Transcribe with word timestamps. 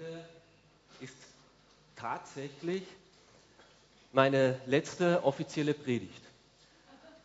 Heute 0.00 0.24
ist 1.00 1.14
tatsächlich 1.94 2.84
meine 4.12 4.58
letzte 4.64 5.22
offizielle 5.24 5.74
Predigt 5.74 6.22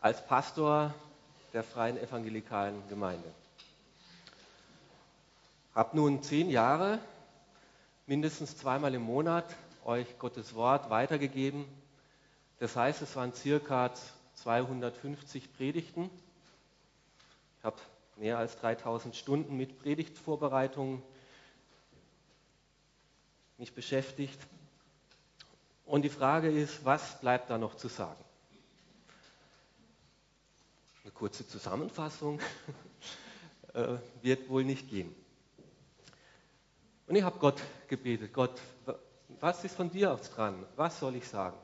als 0.02 0.26
Pastor 0.26 0.94
der 1.54 1.64
Freien 1.64 1.98
Evangelikalen 1.98 2.84
Gemeinde. 2.90 3.32
Habe 5.74 5.96
nun 5.96 6.22
zehn 6.22 6.50
Jahre, 6.50 7.00
mindestens 8.08 8.58
zweimal 8.58 8.94
im 8.94 9.04
Monat, 9.04 9.46
euch 9.86 10.20
Gottes 10.20 10.54
Wort 10.54 10.90
weitergegeben. 10.90 11.66
Das 12.60 12.76
heißt, 12.76 13.02
es 13.02 13.16
waren 13.16 13.34
circa 13.34 13.94
250 14.44 15.56
Predigten. 15.56 16.10
Ich 17.60 17.64
habe 17.64 17.78
mehr 18.18 18.38
als 18.38 18.60
3000 18.60 19.16
Stunden 19.16 19.56
mit 19.56 19.82
Predigtvorbereitungen 19.82 21.02
mich 23.58 23.74
beschäftigt. 23.74 24.40
Und 25.86 26.02
die 26.02 26.10
Frage 26.10 26.50
ist, 26.50 26.84
was 26.84 27.20
bleibt 27.20 27.50
da 27.50 27.58
noch 27.58 27.76
zu 27.76 27.88
sagen? 27.88 28.24
Eine 31.04 31.12
kurze 31.12 31.48
Zusammenfassung 31.48 32.40
äh, 33.74 33.98
wird 34.22 34.50
wohl 34.50 34.64
nicht 34.64 34.90
gehen. 34.90 35.14
Und 37.08 37.16
ich 37.16 37.24
habe 37.24 37.38
Gott 37.38 37.62
gebetet, 37.88 38.34
Gott, 38.34 38.60
was 39.40 39.64
ist 39.64 39.76
von 39.76 39.92
dir 39.92 40.12
aus 40.12 40.32
dran? 40.32 40.66
Was 40.76 41.00
soll 41.00 41.16
ich 41.16 41.28
sagen? 41.28 41.58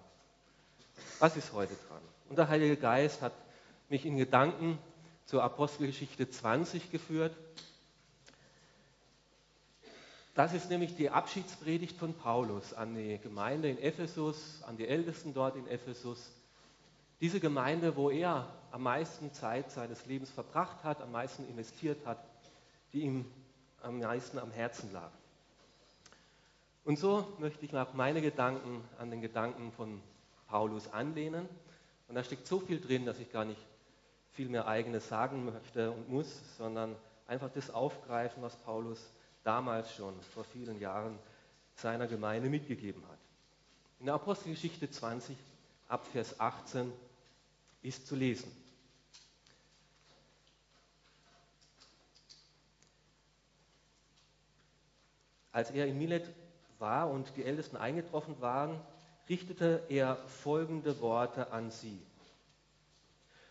Was 1.19 1.35
ist 1.35 1.51
heute 1.53 1.73
dran? 1.87 2.01
Und 2.29 2.37
der 2.37 2.47
Heilige 2.47 2.77
Geist 2.77 3.21
hat 3.21 3.33
mich 3.89 4.05
in 4.05 4.17
Gedanken 4.17 4.77
zur 5.25 5.43
Apostelgeschichte 5.43 6.29
20 6.29 6.91
geführt 6.91 7.35
das 10.33 10.53
ist 10.53 10.69
nämlich 10.69 10.95
die 10.95 11.09
Abschiedspredigt 11.09 11.97
von 11.97 12.13
Paulus 12.13 12.73
an 12.73 12.95
die 12.95 13.17
Gemeinde 13.17 13.69
in 13.69 13.77
Ephesus, 13.77 14.61
an 14.63 14.77
die 14.77 14.87
Ältesten 14.87 15.33
dort 15.33 15.55
in 15.55 15.67
Ephesus. 15.67 16.31
Diese 17.19 17.39
Gemeinde, 17.39 17.95
wo 17.95 18.09
er 18.09 18.47
am 18.71 18.83
meisten 18.83 19.33
Zeit 19.33 19.71
seines 19.71 20.05
Lebens 20.05 20.31
verbracht 20.31 20.83
hat, 20.83 21.01
am 21.01 21.11
meisten 21.11 21.47
investiert 21.47 22.05
hat, 22.05 22.23
die 22.93 23.01
ihm 23.01 23.25
am 23.81 23.99
meisten 23.99 24.39
am 24.39 24.51
Herzen 24.51 24.91
lag. 24.93 25.11
Und 26.83 26.97
so 26.97 27.27
möchte 27.39 27.65
ich 27.65 27.75
auch 27.75 27.93
meine 27.93 28.21
Gedanken 28.21 28.83
an 28.97 29.11
den 29.11 29.21
Gedanken 29.21 29.71
von 29.71 30.01
Paulus 30.47 30.91
anlehnen. 30.91 31.47
Und 32.07 32.15
da 32.15 32.23
steckt 32.23 32.47
so 32.47 32.59
viel 32.59 32.79
drin, 32.79 33.05
dass 33.05 33.19
ich 33.19 33.31
gar 33.31 33.45
nicht 33.45 33.59
viel 34.31 34.49
mehr 34.49 34.67
eigenes 34.67 35.07
sagen 35.07 35.45
möchte 35.45 35.91
und 35.91 36.09
muss, 36.09 36.57
sondern 36.57 36.95
einfach 37.27 37.49
das 37.51 37.69
aufgreifen, 37.69 38.41
was 38.41 38.55
Paulus 38.55 39.11
damals 39.43 39.93
schon 39.93 40.19
vor 40.33 40.43
vielen 40.43 40.79
Jahren 40.79 41.17
seiner 41.75 42.07
Gemeinde 42.07 42.49
mitgegeben 42.49 43.03
hat. 43.09 43.17
In 43.99 44.05
der 44.05 44.15
Apostelgeschichte 44.15 44.89
20 44.89 45.37
ab 45.87 46.05
Vers 46.11 46.39
18 46.39 46.91
ist 47.81 48.07
zu 48.07 48.15
lesen. 48.15 48.51
Als 55.51 55.71
er 55.71 55.85
in 55.85 55.97
Milet 55.97 56.29
war 56.79 57.09
und 57.09 57.35
die 57.35 57.43
Ältesten 57.43 57.75
eingetroffen 57.75 58.39
waren, 58.39 58.79
richtete 59.27 59.83
er 59.89 60.15
folgende 60.15 60.99
Worte 61.01 61.51
an 61.51 61.71
sie. 61.71 62.01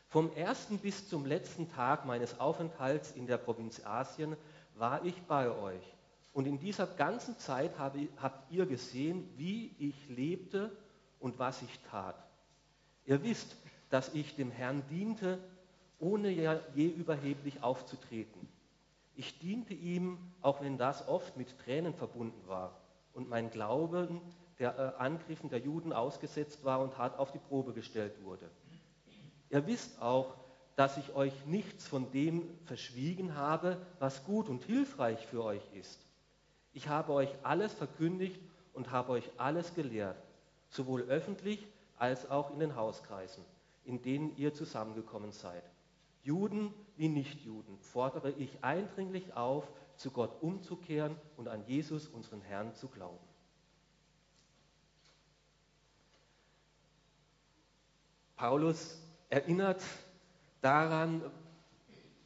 Vom 0.09 0.35
ersten 0.35 0.79
bis 0.79 1.09
zum 1.09 1.25
letzten 1.25 1.71
Tag 1.71 2.05
meines 2.05 2.41
Aufenthalts 2.41 3.13
in 3.13 3.27
der 3.27 3.37
Provinz 3.37 3.85
Asien 3.85 4.37
war 4.81 5.05
ich 5.05 5.23
bei 5.23 5.51
euch. 5.51 5.83
Und 6.33 6.47
in 6.47 6.59
dieser 6.59 6.87
ganzen 6.87 7.39
Zeit 7.39 7.79
habt 7.79 8.51
ihr 8.51 8.67
gesehen, 8.67 9.29
wie 9.37 9.75
ich 9.79 10.09
lebte 10.09 10.71
und 11.19 11.39
was 11.39 11.63
ich 11.63 11.79
tat. 11.91 12.17
Ihr 13.05 13.23
wisst, 13.23 13.57
dass 13.91 14.15
ich 14.15 14.37
dem 14.37 14.51
Herrn 14.51 14.83
diente, 14.89 15.39
ohne 15.99 16.31
je 16.31 16.87
überheblich 16.87 17.63
aufzutreten. 17.63 18.49
Ich 19.17 19.39
diente 19.39 19.75
ihm, 19.75 20.19
auch 20.41 20.63
wenn 20.63 20.79
das 20.79 21.07
oft 21.09 21.37
mit 21.37 21.59
Tränen 21.59 21.93
verbunden 21.93 22.49
war 22.49 22.81
und 23.13 23.29
mein 23.29 23.51
Glauben 23.51 24.21
der 24.59 24.79
äh, 24.79 25.03
Angriffen 25.03 25.51
der 25.51 25.59
Juden 25.59 25.93
ausgesetzt 25.93 26.65
war 26.65 26.81
und 26.81 26.97
hart 26.97 27.19
auf 27.19 27.33
die 27.33 27.39
Probe 27.39 27.73
gestellt 27.73 28.23
wurde. 28.23 28.49
Ihr 29.51 29.67
wisst 29.67 30.01
auch, 30.01 30.37
dass 30.81 30.97
ich 30.97 31.15
euch 31.15 31.45
nichts 31.45 31.87
von 31.87 32.11
dem 32.11 32.43
verschwiegen 32.65 33.35
habe, 33.35 33.77
was 33.99 34.25
gut 34.25 34.49
und 34.49 34.65
hilfreich 34.65 35.27
für 35.27 35.45
euch 35.45 35.61
ist. 35.75 36.07
Ich 36.73 36.89
habe 36.89 37.13
euch 37.13 37.29
alles 37.43 37.75
verkündigt 37.75 38.41
und 38.73 38.91
habe 38.91 39.13
euch 39.13 39.31
alles 39.37 39.75
gelehrt, 39.75 40.17
sowohl 40.71 41.03
öffentlich 41.03 41.67
als 41.99 42.31
auch 42.31 42.51
in 42.51 42.61
den 42.61 42.77
Hauskreisen, 42.77 43.45
in 43.85 44.01
denen 44.01 44.35
ihr 44.39 44.55
zusammengekommen 44.55 45.33
seid. 45.33 45.65
Juden 46.23 46.73
wie 46.97 47.09
Nichtjuden 47.09 47.77
fordere 47.81 48.31
ich 48.31 48.65
eindringlich 48.65 49.35
auf, 49.35 49.71
zu 49.97 50.11
Gott 50.11 50.41
umzukehren 50.41 51.15
und 51.37 51.49
an 51.49 51.63
Jesus, 51.67 52.09
unseren 52.09 52.41
Herrn, 52.41 52.75
zu 52.75 52.89
glauben. 52.89 53.29
Paulus 58.35 58.99
erinnert 59.29 59.83
daran, 60.61 61.23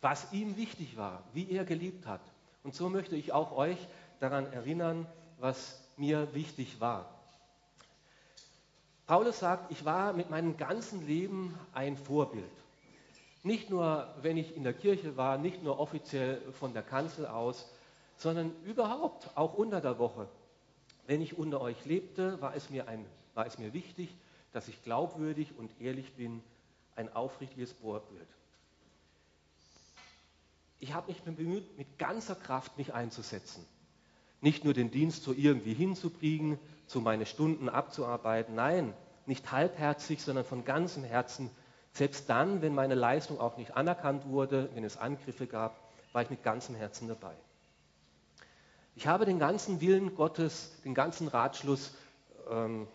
was 0.00 0.33
ihm 0.33 0.56
wichtig 0.56 0.97
war, 0.97 1.22
wie 1.33 1.50
er 1.50 1.65
gelebt 1.65 2.06
hat. 2.06 2.21
Und 2.62 2.75
so 2.75 2.89
möchte 2.89 3.17
ich 3.17 3.33
auch 3.33 3.56
euch 3.56 3.78
daran 4.21 4.53
erinnern, 4.53 5.06
was 5.39 5.81
mir 5.97 6.34
wichtig 6.34 6.81
war. 6.81 7.11
Paulus 9.06 9.39
sagt, 9.39 9.71
ich 9.71 9.84
war 9.84 10.12
mit 10.15 10.31
meinem 10.31 10.56
ganzen 10.56 11.06
Leben 11.06 11.59
ein 11.73 11.97
Vorbild. 11.97 12.44
Nicht 13.43 13.69
nur, 13.69 14.09
wenn 14.23 14.39
ich 14.39 14.56
in 14.56 14.65
der 14.65 14.73
Kirche 14.73 15.19
war, 15.19 15.37
nicht 15.37 15.62
nur 15.62 15.78
offiziell 15.78 16.41
von 16.53 16.73
der 16.73 16.83
Kanzel 16.83 17.27
aus, 17.27 17.71
sondern 18.17 18.53
überhaupt, 18.65 19.28
auch 19.34 19.55
unter 19.55 19.83
der 19.83 19.99
Woche. 19.99 20.27
Wenn 21.06 21.21
ich 21.21 21.37
unter 21.37 21.61
euch 21.61 21.84
lebte, 21.84 22.41
war 22.41 22.56
es 22.56 22.71
mir, 22.71 22.89
ein, 22.89 23.05
war 23.34 23.47
es 23.47 23.59
mir 23.59 23.75
wichtig, 23.75 24.09
dass 24.53 24.69
ich 24.69 24.83
glaubwürdig 24.83 25.53
und 25.59 25.71
ehrlich 25.81 26.15
bin 26.15 26.43
ein 26.97 27.15
aufrichtiges 27.15 27.72
Vorbild. 27.72 28.28
Ich 30.81 30.93
habe 30.93 31.09
mich 31.09 31.22
bemüht, 31.22 31.78
mit 31.78 31.99
ganzer 31.99 32.34
Kraft 32.34 32.77
mich 32.77 32.93
einzusetzen. 32.93 33.65
Nicht 34.41 34.65
nur 34.65 34.75
den 34.75 34.91
Dienst 34.91 35.22
so 35.22 35.32
irgendwie 35.32 35.72
hinzubringen, 35.72 36.59
so 36.87 37.00
meine 37.00 37.25
Stunden 37.25 37.69
abzuarbeiten. 37.69 38.55
Nein, 38.55 38.93
nicht 39.27 39.50
halbherzig, 39.50 40.21
sondern 40.21 40.44
von 40.44 40.65
ganzem 40.65 41.03
Herzen. 41.03 41.50
Selbst 41.93 42.28
dann, 42.28 42.60
wenn 42.60 42.75
meine 42.75 42.94
Leistung 42.94 43.41
auch 43.41 43.56
nicht 43.56 43.76
anerkannt 43.76 44.26
wurde, 44.26 44.69
wenn 44.75 44.84
es 44.84 44.97
Angriffe 44.97 45.47
gab, 45.47 45.78
war 46.12 46.22
ich 46.22 46.31
mit 46.31 46.43
ganzem 46.43 46.75
Herzen 46.75 47.09
dabei. 47.09 47.34
Ich 48.97 49.06
habe 49.06 49.25
den 49.25 49.38
ganzen 49.38 49.81
Willen 49.81 50.15
Gottes, 50.15 50.81
den 50.84 50.94
ganzen 50.94 51.28
Ratschluss 51.28 51.94
ähm, 52.50 52.87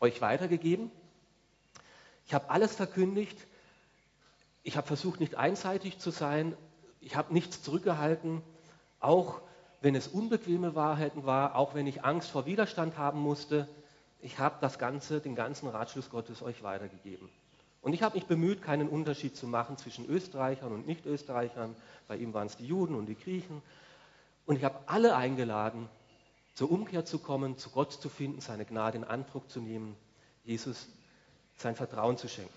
euch 0.00 0.20
weitergegeben 0.20 0.90
ich 2.30 2.34
habe 2.34 2.48
alles 2.48 2.76
verkündigt. 2.76 3.36
Ich 4.62 4.76
habe 4.76 4.86
versucht, 4.86 5.18
nicht 5.18 5.34
einseitig 5.34 5.98
zu 5.98 6.12
sein. 6.12 6.56
Ich 7.00 7.16
habe 7.16 7.32
nichts 7.32 7.60
zurückgehalten, 7.60 8.40
auch 9.00 9.40
wenn 9.80 9.96
es 9.96 10.06
unbequeme 10.06 10.76
Wahrheiten 10.76 11.26
war, 11.26 11.56
auch 11.56 11.74
wenn 11.74 11.88
ich 11.88 12.04
Angst 12.04 12.30
vor 12.30 12.46
Widerstand 12.46 12.96
haben 12.96 13.18
musste. 13.18 13.66
Ich 14.20 14.38
habe 14.38 14.58
das 14.60 14.78
Ganze, 14.78 15.18
den 15.18 15.34
ganzen 15.34 15.66
Ratschluss 15.66 16.08
Gottes 16.08 16.40
euch 16.40 16.62
weitergegeben. 16.62 17.28
Und 17.82 17.94
ich 17.94 18.04
habe 18.04 18.14
mich 18.14 18.26
bemüht, 18.26 18.62
keinen 18.62 18.88
Unterschied 18.88 19.34
zu 19.34 19.48
machen 19.48 19.76
zwischen 19.76 20.06
Österreichern 20.08 20.70
und 20.70 20.86
Nicht-Österreichern. 20.86 21.74
Bei 22.06 22.16
ihm 22.16 22.32
waren 22.32 22.46
es 22.46 22.56
die 22.56 22.66
Juden 22.66 22.94
und 22.94 23.06
die 23.06 23.18
Griechen. 23.18 23.60
Und 24.46 24.54
ich 24.54 24.62
habe 24.62 24.78
alle 24.86 25.16
eingeladen, 25.16 25.88
zur 26.54 26.70
Umkehr 26.70 27.04
zu 27.04 27.18
kommen, 27.18 27.58
zu 27.58 27.70
Gott 27.70 27.92
zu 27.92 28.08
finden, 28.08 28.40
seine 28.40 28.66
Gnade 28.66 28.98
in 28.98 29.02
Andruck 29.04 29.50
zu 29.50 29.60
nehmen, 29.60 29.96
Jesus 30.44 30.86
sein 31.60 31.76
Vertrauen 31.76 32.16
zu 32.16 32.28
schenken. 32.28 32.52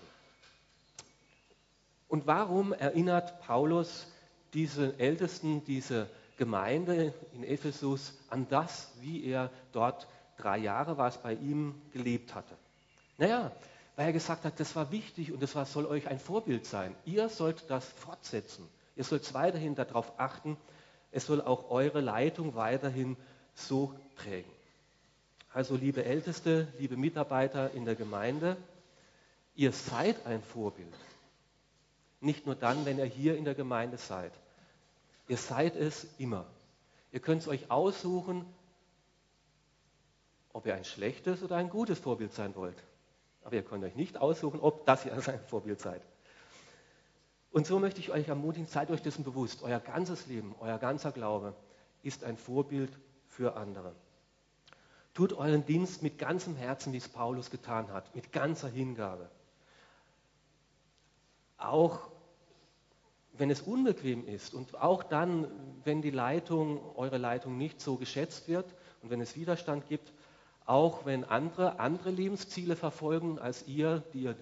Und 2.08 2.26
warum 2.26 2.72
erinnert 2.72 3.40
Paulus 3.40 4.06
diese 4.52 4.98
Ältesten, 4.98 5.64
diese 5.64 6.08
Gemeinde 6.36 7.12
in 7.32 7.44
Ephesus 7.44 8.14
an 8.30 8.46
das, 8.48 8.92
wie 9.00 9.24
er 9.24 9.50
dort 9.72 10.06
drei 10.36 10.58
Jahre 10.58 10.96
war 10.96 11.08
es 11.08 11.18
bei 11.18 11.34
ihm 11.34 11.74
gelebt 11.92 12.34
hatte? 12.34 12.54
Naja, 13.18 13.52
weil 13.96 14.06
er 14.06 14.12
gesagt 14.12 14.44
hat, 14.44 14.58
das 14.58 14.74
war 14.74 14.90
wichtig 14.90 15.32
und 15.32 15.42
das 15.42 15.54
war, 15.54 15.66
soll 15.66 15.86
euch 15.86 16.08
ein 16.08 16.18
Vorbild 16.18 16.66
sein. 16.66 16.94
Ihr 17.04 17.28
sollt 17.28 17.64
das 17.68 17.84
fortsetzen. 17.84 18.68
Ihr 18.96 19.04
sollt 19.04 19.32
weiterhin 19.34 19.74
darauf 19.74 20.18
achten. 20.18 20.56
Es 21.12 21.26
soll 21.26 21.40
auch 21.40 21.70
eure 21.70 22.00
Leitung 22.00 22.54
weiterhin 22.54 23.16
so 23.54 23.94
prägen. 24.16 24.50
Also 25.52 25.76
liebe 25.76 26.04
Älteste, 26.04 26.66
liebe 26.78 26.96
Mitarbeiter 26.96 27.70
in 27.72 27.84
der 27.84 27.94
Gemeinde, 27.94 28.56
Ihr 29.54 29.72
seid 29.72 30.26
ein 30.26 30.42
Vorbild. 30.42 30.94
Nicht 32.20 32.46
nur 32.46 32.54
dann, 32.54 32.84
wenn 32.84 32.98
ihr 32.98 33.04
hier 33.04 33.36
in 33.36 33.44
der 33.44 33.54
Gemeinde 33.54 33.98
seid. 33.98 34.32
Ihr 35.28 35.36
seid 35.36 35.76
es 35.76 36.06
immer. 36.18 36.46
Ihr 37.12 37.20
könnt 37.20 37.42
es 37.42 37.48
euch 37.48 37.70
aussuchen, 37.70 38.44
ob 40.52 40.66
ihr 40.66 40.74
ein 40.74 40.84
schlechtes 40.84 41.42
oder 41.42 41.56
ein 41.56 41.70
gutes 41.70 41.98
Vorbild 41.98 42.32
sein 42.32 42.54
wollt. 42.56 42.82
Aber 43.44 43.54
ihr 43.54 43.62
könnt 43.62 43.84
euch 43.84 43.94
nicht 43.94 44.16
aussuchen, 44.16 44.60
ob 44.60 44.86
das 44.86 45.04
ihr 45.04 45.20
sein 45.20 45.40
Vorbild 45.48 45.80
seid. 45.80 46.02
Und 47.52 47.66
so 47.66 47.78
möchte 47.78 48.00
ich 48.00 48.10
euch 48.10 48.26
ermutigen, 48.26 48.66
seid 48.66 48.90
euch 48.90 49.02
dessen 49.02 49.22
bewusst. 49.22 49.62
Euer 49.62 49.78
ganzes 49.78 50.26
Leben, 50.26 50.56
euer 50.58 50.78
ganzer 50.78 51.12
Glaube 51.12 51.54
ist 52.02 52.24
ein 52.24 52.36
Vorbild 52.36 52.90
für 53.28 53.56
andere. 53.56 53.94
Tut 55.14 55.32
euren 55.32 55.64
Dienst 55.64 56.02
mit 56.02 56.18
ganzem 56.18 56.56
Herzen, 56.56 56.92
wie 56.92 56.96
es 56.96 57.08
Paulus 57.08 57.50
getan 57.50 57.92
hat, 57.92 58.12
mit 58.16 58.32
ganzer 58.32 58.68
Hingabe. 58.68 59.30
Auch 61.66 62.10
wenn 63.32 63.50
es 63.50 63.62
unbequem 63.62 64.26
ist 64.26 64.54
und 64.54 64.80
auch 64.80 65.02
dann, 65.02 65.48
wenn 65.84 66.02
die 66.02 66.10
Leitung, 66.10 66.80
eure 66.96 67.18
Leitung 67.18 67.58
nicht 67.58 67.80
so 67.80 67.96
geschätzt 67.96 68.48
wird 68.48 68.66
und 69.02 69.10
wenn 69.10 69.20
es 69.20 69.34
Widerstand 69.34 69.88
gibt, 69.88 70.12
auch 70.66 71.04
wenn 71.04 71.24
andere 71.24 71.80
andere 71.80 72.10
Lebensziele 72.10 72.76
verfolgen 72.76 73.38
als 73.38 73.66
ihr, 73.66 74.02
die 74.12 74.22
ihr 74.22 74.36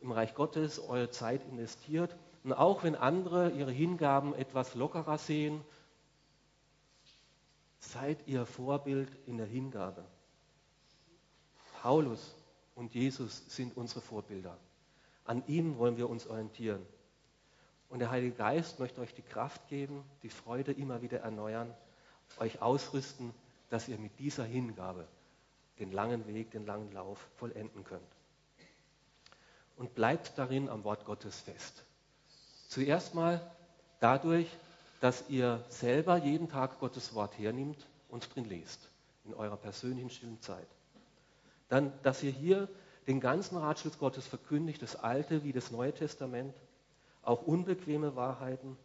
im 0.00 0.10
Reich 0.10 0.34
Gottes 0.34 0.80
eure 0.80 1.10
Zeit 1.10 1.46
investiert 1.48 2.16
und 2.42 2.52
auch 2.52 2.82
wenn 2.82 2.96
andere 2.96 3.50
ihre 3.50 3.70
Hingaben 3.70 4.34
etwas 4.34 4.74
lockerer 4.74 5.18
sehen, 5.18 5.62
seid 7.78 8.26
ihr 8.26 8.44
Vorbild 8.46 9.08
in 9.26 9.36
der 9.36 9.46
Hingabe. 9.46 10.04
Paulus 11.80 12.34
und 12.74 12.94
Jesus 12.94 13.44
sind 13.48 13.76
unsere 13.76 14.00
Vorbilder. 14.00 14.56
An 15.24 15.42
ihm 15.46 15.78
wollen 15.78 15.96
wir 15.96 16.10
uns 16.10 16.26
orientieren. 16.26 16.84
Und 17.88 17.98
der 17.98 18.10
Heilige 18.10 18.34
Geist 18.34 18.78
möchte 18.78 19.00
euch 19.00 19.14
die 19.14 19.22
Kraft 19.22 19.68
geben, 19.68 20.02
die 20.22 20.30
Freude 20.30 20.72
immer 20.72 21.02
wieder 21.02 21.20
erneuern, 21.20 21.72
euch 22.38 22.62
ausrüsten, 22.62 23.32
dass 23.70 23.88
ihr 23.88 23.98
mit 23.98 24.18
dieser 24.18 24.44
Hingabe 24.44 25.06
den 25.78 25.92
langen 25.92 26.26
Weg, 26.26 26.50
den 26.50 26.66
langen 26.66 26.92
Lauf 26.92 27.18
vollenden 27.36 27.84
könnt. 27.84 28.02
Und 29.76 29.94
bleibt 29.94 30.38
darin 30.38 30.68
am 30.68 30.84
Wort 30.84 31.04
Gottes 31.04 31.40
fest. 31.40 31.84
Zuerst 32.68 33.14
mal 33.14 33.40
dadurch, 34.00 34.48
dass 35.00 35.28
ihr 35.28 35.64
selber 35.68 36.16
jeden 36.16 36.48
Tag 36.48 36.78
Gottes 36.80 37.14
Wort 37.14 37.38
hernimmt 37.38 37.86
und 38.08 38.34
drin 38.34 38.44
lest, 38.44 38.88
in 39.24 39.34
eurer 39.34 39.56
persönlichen 39.56 40.10
stillen 40.10 40.40
Zeit. 40.40 40.68
Dann, 41.68 41.92
dass 42.02 42.22
ihr 42.22 42.30
hier 42.30 42.68
den 43.06 43.20
ganzen 43.20 43.56
Ratschluss 43.56 43.98
Gottes 43.98 44.26
verkündigt, 44.26 44.82
das 44.82 44.96
Alte 44.96 45.44
wie 45.44 45.52
das 45.52 45.70
Neue 45.70 45.92
Testament, 45.92 46.54
auch 47.22 47.42
unbequeme 47.42 48.16
Wahrheiten 48.16 48.76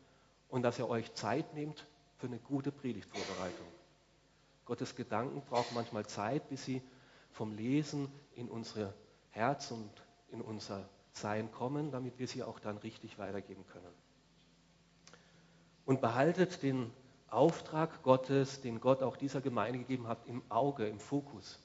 und 0.50 0.64
dass 0.64 0.80
ihr 0.80 0.90
euch 0.90 1.14
Zeit 1.14 1.54
nehmt 1.54 1.88
für 2.18 2.28
eine 2.28 2.40
gute 2.40 2.72
Predigtvorbereitung. 2.72 3.68
Gottes 4.66 4.96
Gedanken 4.96 5.42
brauchen 5.42 5.76
manchmal 5.76 6.06
Zeit, 6.06 6.50
bis 6.50 6.66
sie 6.66 6.82
vom 7.32 7.56
Lesen 7.56 8.12
in 8.36 8.50
unser 8.50 8.94
Herz 9.32 9.72
und 9.72 9.92
in 10.30 10.42
unser 10.42 10.90
Sein 11.14 11.52
kommen, 11.52 11.92
damit 11.92 12.20
wir 12.20 12.28
sie 12.28 12.44
auch 12.44 12.60
dann 12.60 12.78
richtig 12.78 13.18
weitergeben 13.18 13.66
können. 13.68 13.94
Und 15.86 16.02
behaltet 16.02 16.64
den 16.64 16.92
Auftrag 17.30 18.04
Gottes, 18.04 18.62
den 18.62 18.82
Gott 18.82 19.04
auch 19.04 19.16
dieser 19.16 19.42
Gemeinde 19.42 19.80
gegeben 19.80 20.08
hat, 20.08 20.26
im 20.28 20.42
Auge, 20.50 20.88
im 20.88 21.00
Fokus. 21.00 21.60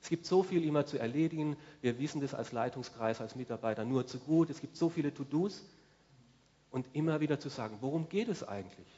Es 0.00 0.08
gibt 0.08 0.26
so 0.26 0.42
viel 0.42 0.64
immer 0.64 0.86
zu 0.86 0.98
erledigen. 0.98 1.56
Wir 1.80 1.98
wissen 1.98 2.20
das 2.20 2.34
als 2.34 2.52
Leitungskreis, 2.52 3.20
als 3.20 3.34
Mitarbeiter 3.34 3.84
nur 3.84 4.06
zu 4.06 4.18
gut. 4.18 4.50
Es 4.50 4.60
gibt 4.60 4.76
so 4.76 4.88
viele 4.88 5.12
To-Dos 5.12 5.64
und 6.70 6.86
immer 6.92 7.20
wieder 7.20 7.40
zu 7.40 7.48
sagen, 7.48 7.78
worum 7.80 8.08
geht 8.08 8.28
es 8.28 8.46
eigentlich? 8.46 8.88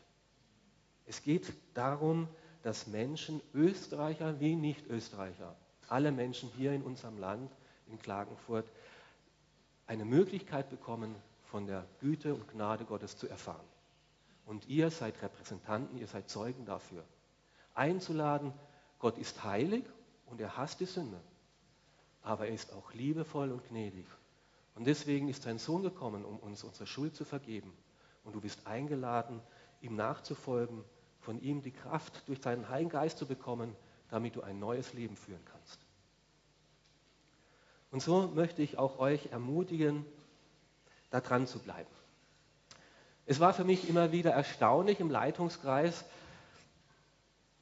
Es 1.07 1.23
geht 1.23 1.53
darum, 1.75 2.29
dass 2.63 2.87
Menschen, 2.87 3.41
Österreicher 3.55 4.39
wie 4.41 4.55
Nicht-Österreicher, 4.55 5.57
alle 5.89 6.13
Menschen 6.13 6.51
hier 6.57 6.73
in 6.73 6.83
unserem 6.83 7.19
Land, 7.19 7.51
in 7.89 7.99
Klagenfurt, 7.99 8.67
eine 9.87 10.05
Möglichkeit 10.05 10.71
bekommen, 10.71 11.15
von 11.51 11.67
der 11.67 11.85
Güte 12.01 12.35
und 12.35 12.49
Gnade 12.49 12.85
Gottes 12.85 13.17
zu 13.17 13.27
erfahren. 13.27 13.67
Und 14.47 14.69
ihr 14.69 14.91
seid 14.91 15.21
Repräsentanten, 15.21 15.99
ihr 15.99 16.07
seid 16.07 16.31
Zeugen 16.31 16.65
dafür. 16.65 17.05
Einzuladen, 17.75 18.53
Gott 19.01 19.19
ist 19.19 19.43
heilig 19.43 19.85
und 20.31 20.41
er 20.41 20.57
hasst 20.57 20.81
die 20.81 20.87
Sünde. 20.87 21.21
Aber 22.23 22.47
er 22.47 22.55
ist 22.55 22.73
auch 22.73 22.93
liebevoll 22.95 23.51
und 23.53 23.67
gnädig 23.69 24.07
und 24.75 24.87
deswegen 24.87 25.29
ist 25.29 25.43
sein 25.43 25.59
Sohn 25.59 25.83
gekommen, 25.83 26.25
um 26.25 26.39
uns 26.39 26.65
unsere 26.65 26.87
Schuld 26.87 27.15
zu 27.15 27.25
vergeben. 27.25 27.73
Und 28.25 28.35
du 28.35 28.41
bist 28.41 28.67
eingeladen, 28.67 29.43
ihm 29.81 29.95
nachzufolgen, 29.95 30.85
von 31.21 31.41
ihm 31.41 31.63
die 31.63 31.71
Kraft 31.71 32.27
durch 32.29 32.41
seinen 32.41 32.69
Heiligen 32.69 32.91
Geist 32.91 33.19
zu 33.19 33.27
bekommen, 33.27 33.77
damit 34.09 34.37
du 34.37 34.43
ein 34.43 34.59
neues 34.59 34.93
Leben 34.95 35.17
führen 35.17 35.45
kannst. 35.45 35.79
Und 37.91 38.01
so 38.01 38.29
möchte 38.29 38.63
ich 38.63 38.79
auch 38.79 38.99
euch 38.99 39.27
ermutigen, 39.33 40.07
da 41.11 41.21
dran 41.21 41.47
zu 41.47 41.59
bleiben. 41.59 41.91
Es 43.27 43.41
war 43.41 43.53
für 43.53 43.65
mich 43.65 43.89
immer 43.89 44.13
wieder 44.13 44.31
erstaunlich 44.31 45.01
im 45.01 45.11
Leitungskreis, 45.11 46.05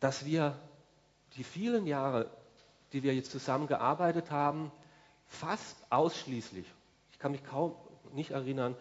dass 0.01 0.25
wir 0.25 0.57
die 1.35 1.45
vielen 1.45 1.87
Jahre, 1.87 2.31
die 2.93 3.03
wir 3.03 3.15
jetzt 3.15 3.31
zusammengearbeitet 3.31 4.31
haben, 4.31 4.71
fast 5.27 5.77
ausschließlich 5.91 6.67
ich 7.19 7.21
kann 7.21 7.33
mich 7.33 7.43
kaum 7.43 7.75
nicht 8.13 8.31
erinnern, 8.31 8.77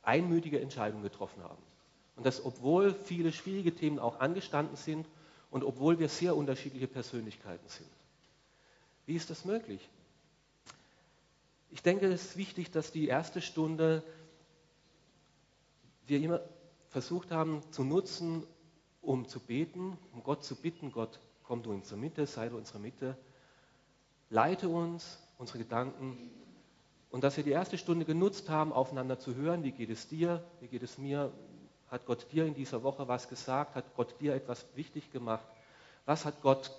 einmütige 0.00 0.60
Entscheidungen 0.62 1.02
getroffen 1.02 1.42
haben. 1.42 1.62
Und 2.16 2.24
das, 2.24 2.42
obwohl 2.42 2.94
viele 2.94 3.32
schwierige 3.34 3.74
Themen 3.74 3.98
auch 3.98 4.20
angestanden 4.20 4.76
sind 4.76 5.06
und 5.50 5.62
obwohl 5.62 5.98
wir 5.98 6.08
sehr 6.08 6.34
unterschiedliche 6.34 6.86
Persönlichkeiten 6.86 7.68
sind. 7.68 7.90
Wie 9.04 9.14
ist 9.14 9.28
das 9.28 9.44
möglich? 9.44 9.86
Ich 11.70 11.82
denke, 11.82 12.06
es 12.06 12.24
ist 12.30 12.36
wichtig, 12.38 12.70
dass 12.70 12.92
die 12.92 13.08
erste 13.08 13.42
Stunde 13.42 14.02
wir 16.06 16.18
immer 16.18 16.40
versucht 16.88 17.30
haben 17.30 17.62
zu 17.72 17.84
nutzen, 17.84 18.42
um 19.02 19.28
zu 19.28 19.38
beten, 19.38 19.98
um 20.14 20.22
Gott 20.22 20.44
zu 20.44 20.56
bitten, 20.56 20.92
Gott, 20.92 21.20
komm 21.48 21.62
du 21.62 21.72
in 21.72 21.78
unsere 21.78 21.98
Mitte, 21.98 22.26
sei 22.26 22.50
du 22.50 22.58
unsere 22.58 22.78
Mitte, 22.78 23.16
leite 24.28 24.68
uns, 24.68 25.18
unsere 25.38 25.58
Gedanken, 25.58 26.30
und 27.10 27.24
dass 27.24 27.38
wir 27.38 27.44
die 27.44 27.52
erste 27.52 27.78
Stunde 27.78 28.04
genutzt 28.04 28.50
haben, 28.50 28.70
aufeinander 28.70 29.18
zu 29.18 29.34
hören, 29.34 29.64
wie 29.64 29.72
geht 29.72 29.88
es 29.88 30.08
dir, 30.08 30.44
wie 30.60 30.68
geht 30.68 30.82
es 30.82 30.98
mir, 30.98 31.32
hat 31.90 32.04
Gott 32.04 32.30
dir 32.30 32.44
in 32.44 32.54
dieser 32.54 32.82
Woche 32.82 33.08
was 33.08 33.30
gesagt, 33.30 33.74
hat 33.74 33.96
Gott 33.96 34.20
dir 34.20 34.34
etwas 34.34 34.66
wichtig 34.74 35.10
gemacht, 35.10 35.46
was 36.04 36.26
hat 36.26 36.42
Gott 36.42 36.70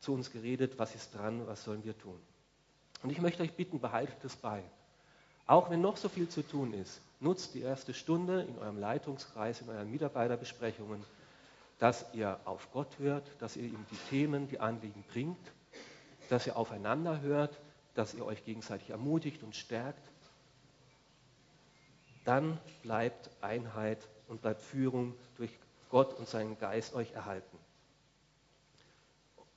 zu 0.00 0.12
uns 0.12 0.30
geredet, 0.30 0.78
was 0.78 0.94
ist 0.94 1.14
dran, 1.14 1.46
was 1.46 1.64
sollen 1.64 1.82
wir 1.82 1.96
tun. 1.96 2.20
Und 3.02 3.08
ich 3.10 3.22
möchte 3.22 3.42
euch 3.42 3.54
bitten, 3.54 3.80
behaltet 3.80 4.22
es 4.22 4.36
bei. 4.36 4.62
Auch 5.46 5.70
wenn 5.70 5.80
noch 5.80 5.96
so 5.96 6.10
viel 6.10 6.28
zu 6.28 6.42
tun 6.42 6.74
ist, 6.74 7.00
nutzt 7.20 7.54
die 7.54 7.62
erste 7.62 7.94
Stunde 7.94 8.42
in 8.42 8.58
eurem 8.58 8.78
Leitungskreis, 8.78 9.62
in 9.62 9.70
euren 9.70 9.90
Mitarbeiterbesprechungen, 9.90 11.02
dass 11.78 12.06
ihr 12.12 12.38
auf 12.44 12.68
Gott 12.72 12.98
hört, 12.98 13.30
dass 13.38 13.56
ihr 13.56 13.64
ihm 13.64 13.86
die 13.90 14.10
Themen, 14.10 14.48
die 14.48 14.60
Anliegen 14.60 15.04
bringt, 15.12 15.52
dass 16.28 16.46
ihr 16.46 16.56
aufeinander 16.56 17.20
hört, 17.20 17.58
dass 17.94 18.14
ihr 18.14 18.24
euch 18.24 18.44
gegenseitig 18.44 18.90
ermutigt 18.90 19.42
und 19.42 19.54
stärkt, 19.56 20.10
dann 22.24 22.58
bleibt 22.82 23.30
Einheit 23.40 24.06
und 24.26 24.42
bleibt 24.42 24.60
Führung 24.60 25.14
durch 25.36 25.50
Gott 25.88 26.14
und 26.18 26.28
seinen 26.28 26.58
Geist 26.58 26.94
euch 26.94 27.12
erhalten. 27.12 27.58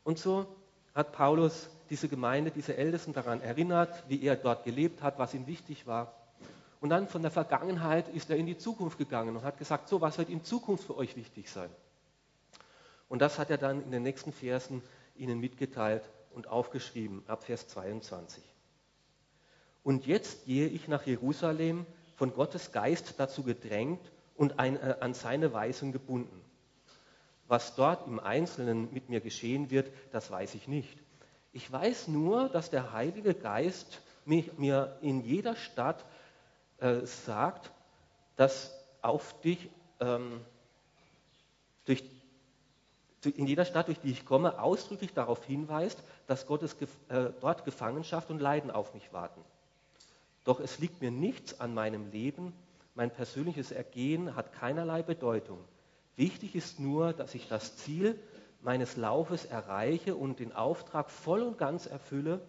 Und 0.04 0.18
so 0.18 0.48
hat 0.96 1.12
Paulus 1.12 1.70
diese 1.90 2.08
Gemeinde, 2.08 2.52
diese 2.52 2.78
Ältesten 2.78 3.14
daran 3.14 3.42
erinnert, 3.42 4.04
wie 4.08 4.24
er 4.24 4.36
dort 4.36 4.64
gelebt 4.64 5.02
hat, 5.02 5.20
was 5.20 5.34
ihm 5.34 5.48
wichtig 5.48 5.88
war. 5.88 6.14
Und 6.80 6.90
dann 6.90 7.08
von 7.08 7.22
der 7.22 7.32
Vergangenheit 7.32 8.08
ist 8.10 8.30
er 8.30 8.38
in 8.38 8.46
die 8.46 8.58
Zukunft 8.58 8.98
gegangen 8.98 9.36
und 9.36 9.44
hat 9.44 9.58
gesagt, 9.58 9.90
so 9.90 10.02
was 10.02 10.18
wird 10.18 10.30
in 10.30 10.44
Zukunft 10.44 10.86
für 10.86 10.98
euch 10.98 11.16
wichtig 11.16 11.50
sein. 11.50 11.70
Und 13.12 13.20
das 13.20 13.40
hat 13.40 13.50
er 13.50 13.58
dann 13.58 13.84
in 13.84 13.92
den 13.92 14.04
nächsten 14.04 14.32
Versen 14.32 14.82
ihnen 15.18 15.42
mitgeteilt 15.42 16.10
und 16.34 16.48
aufgeschrieben 16.48 17.24
ab 17.28 17.44
Vers 17.44 17.68
22. 17.68 18.42
Und 19.84 20.06
jetzt 20.06 20.46
gehe 20.46 20.70
ich 20.70 20.88
nach 20.88 21.06
Jerusalem, 21.06 21.86
von 22.16 22.34
Gottes 22.34 22.72
Geist 22.72 23.16
dazu 23.18 23.44
gedrängt 23.44 24.00
und 24.38 24.60
ein, 24.60 24.78
äh, 24.78 24.96
an 25.02 25.14
seine 25.14 25.52
Weisung 25.52 25.92
gebunden. 25.92 26.42
Was 27.50 27.76
dort 27.76 28.08
im 28.08 28.18
Einzelnen 28.18 28.94
mit 28.94 29.10
mir 29.10 29.20
geschehen 29.20 29.72
wird, 29.72 29.92
das 30.14 30.32
weiß 30.32 30.56
ich 30.56 30.70
nicht. 30.70 30.98
Ich 31.52 31.70
weiß 31.70 32.08
nur, 32.08 32.48
dass 32.48 32.70
der 32.70 32.94
Heilige 32.94 33.34
Geist 33.34 34.02
mich, 34.24 34.58
mir 34.58 34.98
in 35.02 35.20
jeder 35.20 35.58
Stadt 35.58 36.06
äh, 36.78 37.06
sagt, 37.06 37.72
dass 38.38 38.74
auf 39.02 39.42
dich 39.42 39.70
ähm, 40.00 40.40
durch 41.84 42.21
in 43.30 43.48
jeder 43.48 43.66
Stadt, 43.66 43.88
durch 43.88 44.00
die 44.00 44.12
ich 44.12 44.26
komme, 44.26 44.60
ausdrücklich 44.60 45.14
darauf 45.14 45.44
hinweist, 45.46 46.02
dass 46.28 46.48
Gottes 46.48 46.76
äh, 47.10 47.30
dort 47.40 47.66
Gefangenschaft 47.66 48.30
und 48.30 48.40
Leiden 48.40 48.72
auf 48.72 48.94
mich 48.94 49.14
warten. 49.14 49.42
Doch 50.44 50.60
es 50.60 50.80
liegt 50.80 51.02
mir 51.02 51.12
nichts 51.12 51.60
an 51.60 51.74
meinem 51.74 52.10
Leben, 52.12 52.54
mein 52.96 53.12
persönliches 53.12 53.72
Ergehen 53.72 54.36
hat 54.36 54.54
keinerlei 54.54 55.04
Bedeutung, 55.04 55.60
Wichtig 56.16 56.56
ist 56.56 56.80
nur, 56.80 57.14
dass 57.14 57.36
ich 57.36 57.48
das 57.48 57.78
Ziel 57.78 58.20
meines 58.62 58.98
Laufes 58.98 59.46
erreiche 59.46 60.16
und 60.16 60.40
den 60.40 60.54
Auftrag 60.54 61.10
voll 61.10 61.42
und 61.42 61.58
ganz 61.58 61.86
erfülle, 61.86 62.42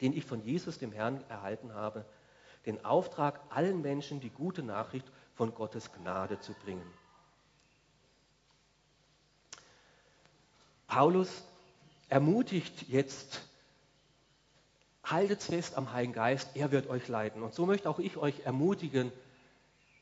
den 0.00 0.12
ich 0.12 0.24
von 0.24 0.44
Jesus, 0.44 0.78
dem 0.78 0.92
Herrn, 0.92 1.24
erhalten 1.28 1.74
habe, 1.74 2.04
den 2.66 2.84
Auftrag, 2.84 3.40
allen 3.50 3.82
Menschen 3.82 4.20
die 4.20 4.30
gute 4.30 4.62
Nachricht 4.62 5.10
von 5.34 5.54
Gottes 5.54 5.92
Gnade 5.92 6.38
zu 6.40 6.52
bringen. 6.52 6.86
Paulus 10.94 11.42
ermutigt 12.08 12.88
jetzt, 12.88 13.40
haltet 15.02 15.42
fest 15.42 15.76
am 15.76 15.92
Heiligen 15.92 16.12
Geist, 16.12 16.50
er 16.54 16.70
wird 16.70 16.88
euch 16.88 17.08
leiten. 17.08 17.42
Und 17.42 17.52
so 17.52 17.66
möchte 17.66 17.90
auch 17.90 17.98
ich 17.98 18.16
euch 18.16 18.42
ermutigen, 18.44 19.10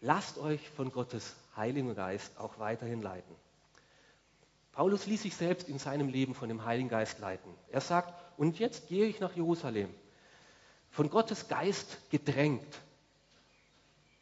lasst 0.03 0.37
euch 0.37 0.69
von 0.69 0.93
Gottes 0.93 1.35
Heiligen 1.57 1.95
Geist 1.95 2.39
auch 2.39 2.59
weiterhin 2.59 3.01
leiten. 3.01 3.35
Paulus 4.73 5.07
ließ 5.07 5.23
sich 5.23 5.35
selbst 5.35 5.67
in 5.67 5.79
seinem 5.79 6.09
Leben 6.11 6.35
von 6.35 6.51
dem 6.51 6.67
Heiligen 6.67 6.91
Geist 6.91 7.21
leiten. 7.21 7.51
Er 7.71 7.81
sagt, 7.81 8.13
und 8.37 8.59
jetzt 8.59 8.89
gehe 8.89 9.07
ich 9.07 9.19
nach 9.19 9.35
Jerusalem, 9.35 9.89
von 10.91 11.09
Gottes 11.09 11.49
Geist 11.49 12.11
gedrängt 12.11 12.81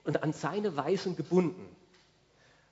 und 0.04 0.22
an 0.22 0.32
seine 0.32 0.76
Weisung 0.76 1.16
gebunden. 1.16 1.66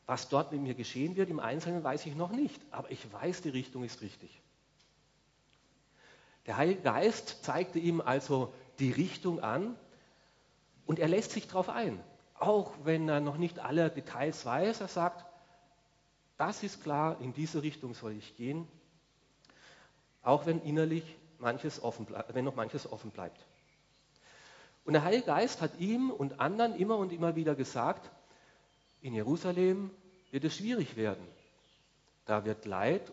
Was 0.09 0.31
dort 0.31 0.53
mit 0.53 0.63
mir 0.63 0.73
geschehen 0.73 1.17
wird 1.17 1.29
im 1.29 1.39
Einzelnen, 1.39 1.85
weiß 1.85 2.07
ich 2.07 2.15
noch 2.15 2.31
nicht, 2.31 2.63
aber 2.71 2.91
ich 2.91 3.13
weiß, 3.13 3.43
die 3.43 3.51
Richtung 3.51 3.85
ist 3.85 4.01
richtig. 4.01 4.41
Der 6.47 6.57
Heilige 6.57 6.81
Geist 6.81 7.45
zeigte 7.45 7.79
ihm 7.79 8.01
also 8.01 8.51
die 8.79 8.91
Richtung 8.91 9.41
an 9.41 9.77
und 10.87 10.99
er 10.99 11.09
lässt 11.09 11.33
sich 11.33 11.47
darauf 11.47 11.69
ein. 11.69 12.03
Auch 12.39 12.73
wenn 12.85 13.07
er 13.07 13.21
noch 13.21 13.37
nicht 13.37 13.59
alle 13.59 13.91
Details 13.91 14.47
weiß, 14.47 14.81
er 14.81 14.89
sagt, 14.89 15.27
das 16.39 16.63
ist 16.63 16.83
klar, 16.83 17.21
in 17.21 17.35
diese 17.35 17.63
Richtung 17.63 17.93
soll 17.93 18.13
ich 18.13 18.35
gehen, 18.35 18.67
auch 20.23 20.47
wenn 20.47 20.63
innerlich 20.63 21.05
manches 21.39 21.83
offen 21.83 22.07
wenn 22.29 22.47
noch 22.47 22.57
manches 22.57 22.91
offen 22.91 23.11
bleibt. 23.11 23.45
Und 24.87 24.95
der 24.95 25.05
Heilige 25.05 25.27
Geist 25.27 25.61
hat 25.61 25.79
ihm 25.79 26.11
und 26.11 26.41
anderen 26.41 26.75
immer 26.77 26.97
und 26.97 27.13
immer 27.13 27.37
wieder 27.37 27.55
gesagt, 27.55 28.11
in 29.03 29.15
Jerusalem 29.15 29.91
wird 30.31 30.45
es 30.45 30.57
schwierig 30.57 30.97
werden. 30.97 31.27
Da 32.27 32.45
wird 32.45 32.65
Leid 32.65 33.13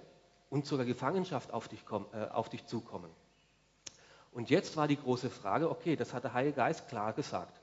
und 0.49 0.65
sogar 0.65 0.85
Gefangenschaft 0.85 1.51
auf 1.51 1.67
dich, 1.67 1.85
kommen, 1.85 2.05
äh, 2.13 2.27
auf 2.27 2.49
dich 2.49 2.65
zukommen. 2.65 3.09
Und 4.31 4.49
jetzt 4.49 4.75
war 4.75 4.87
die 4.87 4.97
große 4.97 5.29
Frage, 5.29 5.69
okay, 5.69 5.95
das 5.95 6.13
hat 6.13 6.25
der 6.25 6.33
Heilige 6.33 6.57
Geist 6.57 6.89
klar 6.89 7.13
gesagt. 7.13 7.57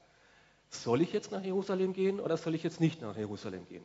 Soll 0.71 1.03
ich 1.03 1.13
jetzt 1.13 1.31
nach 1.31 1.43
Jerusalem 1.43 1.93
gehen 1.93 2.19
oder 2.19 2.39
soll 2.39 2.55
ich 2.55 2.63
jetzt 2.63 2.81
nicht 2.81 3.03
nach 3.03 3.17
Jerusalem 3.17 3.69
gehen? 3.69 3.85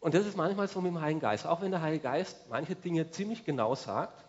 Und 0.00 0.12
das 0.14 0.26
ist 0.26 0.36
manchmal 0.36 0.68
so 0.68 0.80
mit 0.80 0.90
dem 0.90 1.00
Heiligen 1.00 1.20
Geist. 1.20 1.46
Auch 1.46 1.62
wenn 1.62 1.70
der 1.70 1.80
Heilige 1.80 2.02
Geist 2.02 2.36
manche 2.50 2.74
Dinge 2.74 3.10
ziemlich 3.10 3.44
genau 3.44 3.74
sagt, 3.74 4.24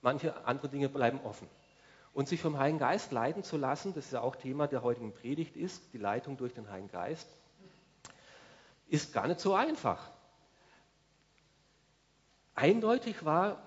manche 0.00 0.34
andere 0.46 0.68
Dinge 0.68 0.88
bleiben 0.88 1.20
offen. 1.22 1.46
Und 2.14 2.28
sich 2.28 2.40
vom 2.40 2.58
Heiligen 2.58 2.78
Geist 2.78 3.12
leiten 3.12 3.42
zu 3.42 3.56
lassen, 3.56 3.92
das 3.92 4.06
ist 4.06 4.12
ja 4.12 4.20
auch 4.20 4.36
Thema 4.36 4.68
der 4.68 4.82
heutigen 4.82 5.12
Predigt 5.12 5.56
ist, 5.56 5.82
die 5.92 5.98
Leitung 5.98 6.36
durch 6.36 6.54
den 6.54 6.70
Heiligen 6.70 6.90
Geist, 6.90 7.28
ist 8.86 9.12
gar 9.12 9.26
nicht 9.26 9.40
so 9.40 9.54
einfach. 9.54 10.10
Eindeutig 12.54 13.24
war, 13.24 13.60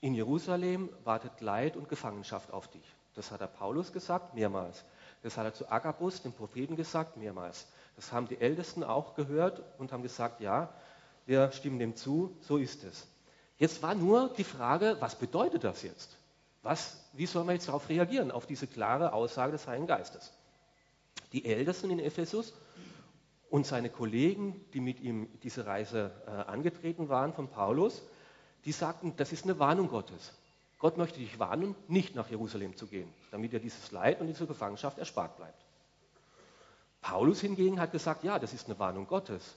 in 0.00 0.14
Jerusalem 0.14 0.88
wartet 1.04 1.40
Leid 1.40 1.76
und 1.76 1.88
Gefangenschaft 1.88 2.52
auf 2.52 2.68
dich. 2.68 2.84
Das 3.14 3.30
hat 3.30 3.40
der 3.40 3.46
Paulus 3.46 3.92
gesagt, 3.92 4.34
mehrmals. 4.34 4.84
Das 5.22 5.36
hat 5.36 5.44
er 5.44 5.54
zu 5.54 5.70
Agabus, 5.70 6.22
dem 6.22 6.32
Propheten, 6.32 6.74
gesagt, 6.74 7.16
mehrmals. 7.16 7.68
Das 7.96 8.12
haben 8.12 8.28
die 8.28 8.40
Ältesten 8.40 8.82
auch 8.82 9.14
gehört 9.14 9.62
und 9.78 9.92
haben 9.92 10.02
gesagt, 10.02 10.40
ja, 10.40 10.72
wir 11.26 11.52
stimmen 11.52 11.78
dem 11.78 11.94
zu, 11.94 12.36
so 12.40 12.56
ist 12.56 12.82
es. 12.82 13.06
Jetzt 13.58 13.82
war 13.82 13.94
nur 13.94 14.30
die 14.30 14.44
Frage, 14.44 14.96
was 15.00 15.14
bedeutet 15.14 15.64
das 15.64 15.82
jetzt? 15.82 16.16
Was, 16.62 17.08
wie 17.14 17.26
soll 17.26 17.44
man 17.44 17.54
jetzt 17.54 17.68
darauf 17.68 17.88
reagieren, 17.88 18.30
auf 18.30 18.46
diese 18.46 18.66
klare 18.66 19.12
Aussage 19.12 19.52
des 19.52 19.66
Heiligen 19.66 19.86
Geistes? 19.86 20.32
Die 21.32 21.44
Ältesten 21.44 21.90
in 21.90 21.98
Ephesus 21.98 22.52
und 23.48 23.66
seine 23.66 23.88
Kollegen, 23.88 24.64
die 24.74 24.80
mit 24.80 25.00
ihm 25.00 25.28
diese 25.42 25.66
Reise 25.66 26.12
äh, 26.26 26.30
angetreten 26.30 27.08
waren 27.08 27.32
von 27.32 27.48
Paulus, 27.48 28.02
die 28.64 28.72
sagten, 28.72 29.14
das 29.16 29.32
ist 29.32 29.44
eine 29.44 29.58
Warnung 29.58 29.88
Gottes. 29.88 30.32
Gott 30.78 30.96
möchte 30.96 31.18
dich 31.18 31.38
warnen, 31.38 31.74
nicht 31.88 32.14
nach 32.14 32.30
Jerusalem 32.30 32.76
zu 32.76 32.86
gehen, 32.86 33.12
damit 33.30 33.52
dir 33.52 33.60
dieses 33.60 33.90
Leid 33.92 34.20
und 34.20 34.26
diese 34.28 34.46
Gefangenschaft 34.46 34.98
erspart 34.98 35.36
bleibt. 35.36 35.64
Paulus 37.00 37.40
hingegen 37.40 37.80
hat 37.80 37.92
gesagt, 37.92 38.24
ja, 38.24 38.38
das 38.38 38.52
ist 38.52 38.66
eine 38.66 38.78
Warnung 38.78 39.06
Gottes, 39.06 39.56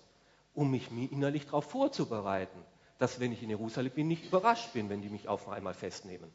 um 0.54 0.72
mich 0.72 0.90
innerlich 0.92 1.46
darauf 1.46 1.66
vorzubereiten, 1.66 2.60
dass 2.98 3.20
wenn 3.20 3.32
ich 3.32 3.44
in 3.44 3.50
Jerusalem 3.50 3.92
bin, 3.92 4.08
nicht 4.08 4.26
überrascht 4.26 4.74
bin, 4.74 4.90
wenn 4.90 5.02
die 5.02 5.10
mich 5.10 5.28
auf 5.28 5.50
einmal 5.50 5.74
festnehmen, 5.74 6.32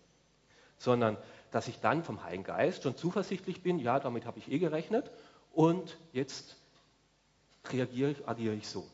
sondern 0.78 1.16
dass 1.50 1.68
ich 1.68 1.80
dann 1.80 2.04
vom 2.04 2.25
Heiligen 2.25 2.44
Geist 2.44 2.82
schon 2.82 2.97
zuversichtlich 2.97 3.62
bin, 3.62 3.78
ja, 3.78 4.00
damit 4.00 4.26
habe 4.26 4.38
ich 4.38 4.50
eh 4.50 4.58
gerechnet 4.58 5.11
und 5.52 5.99
jetzt 6.12 6.56
reagiere 7.70 8.11
ich, 8.12 8.28
agiere 8.28 8.54
ich 8.54 8.68
so. 8.68 8.88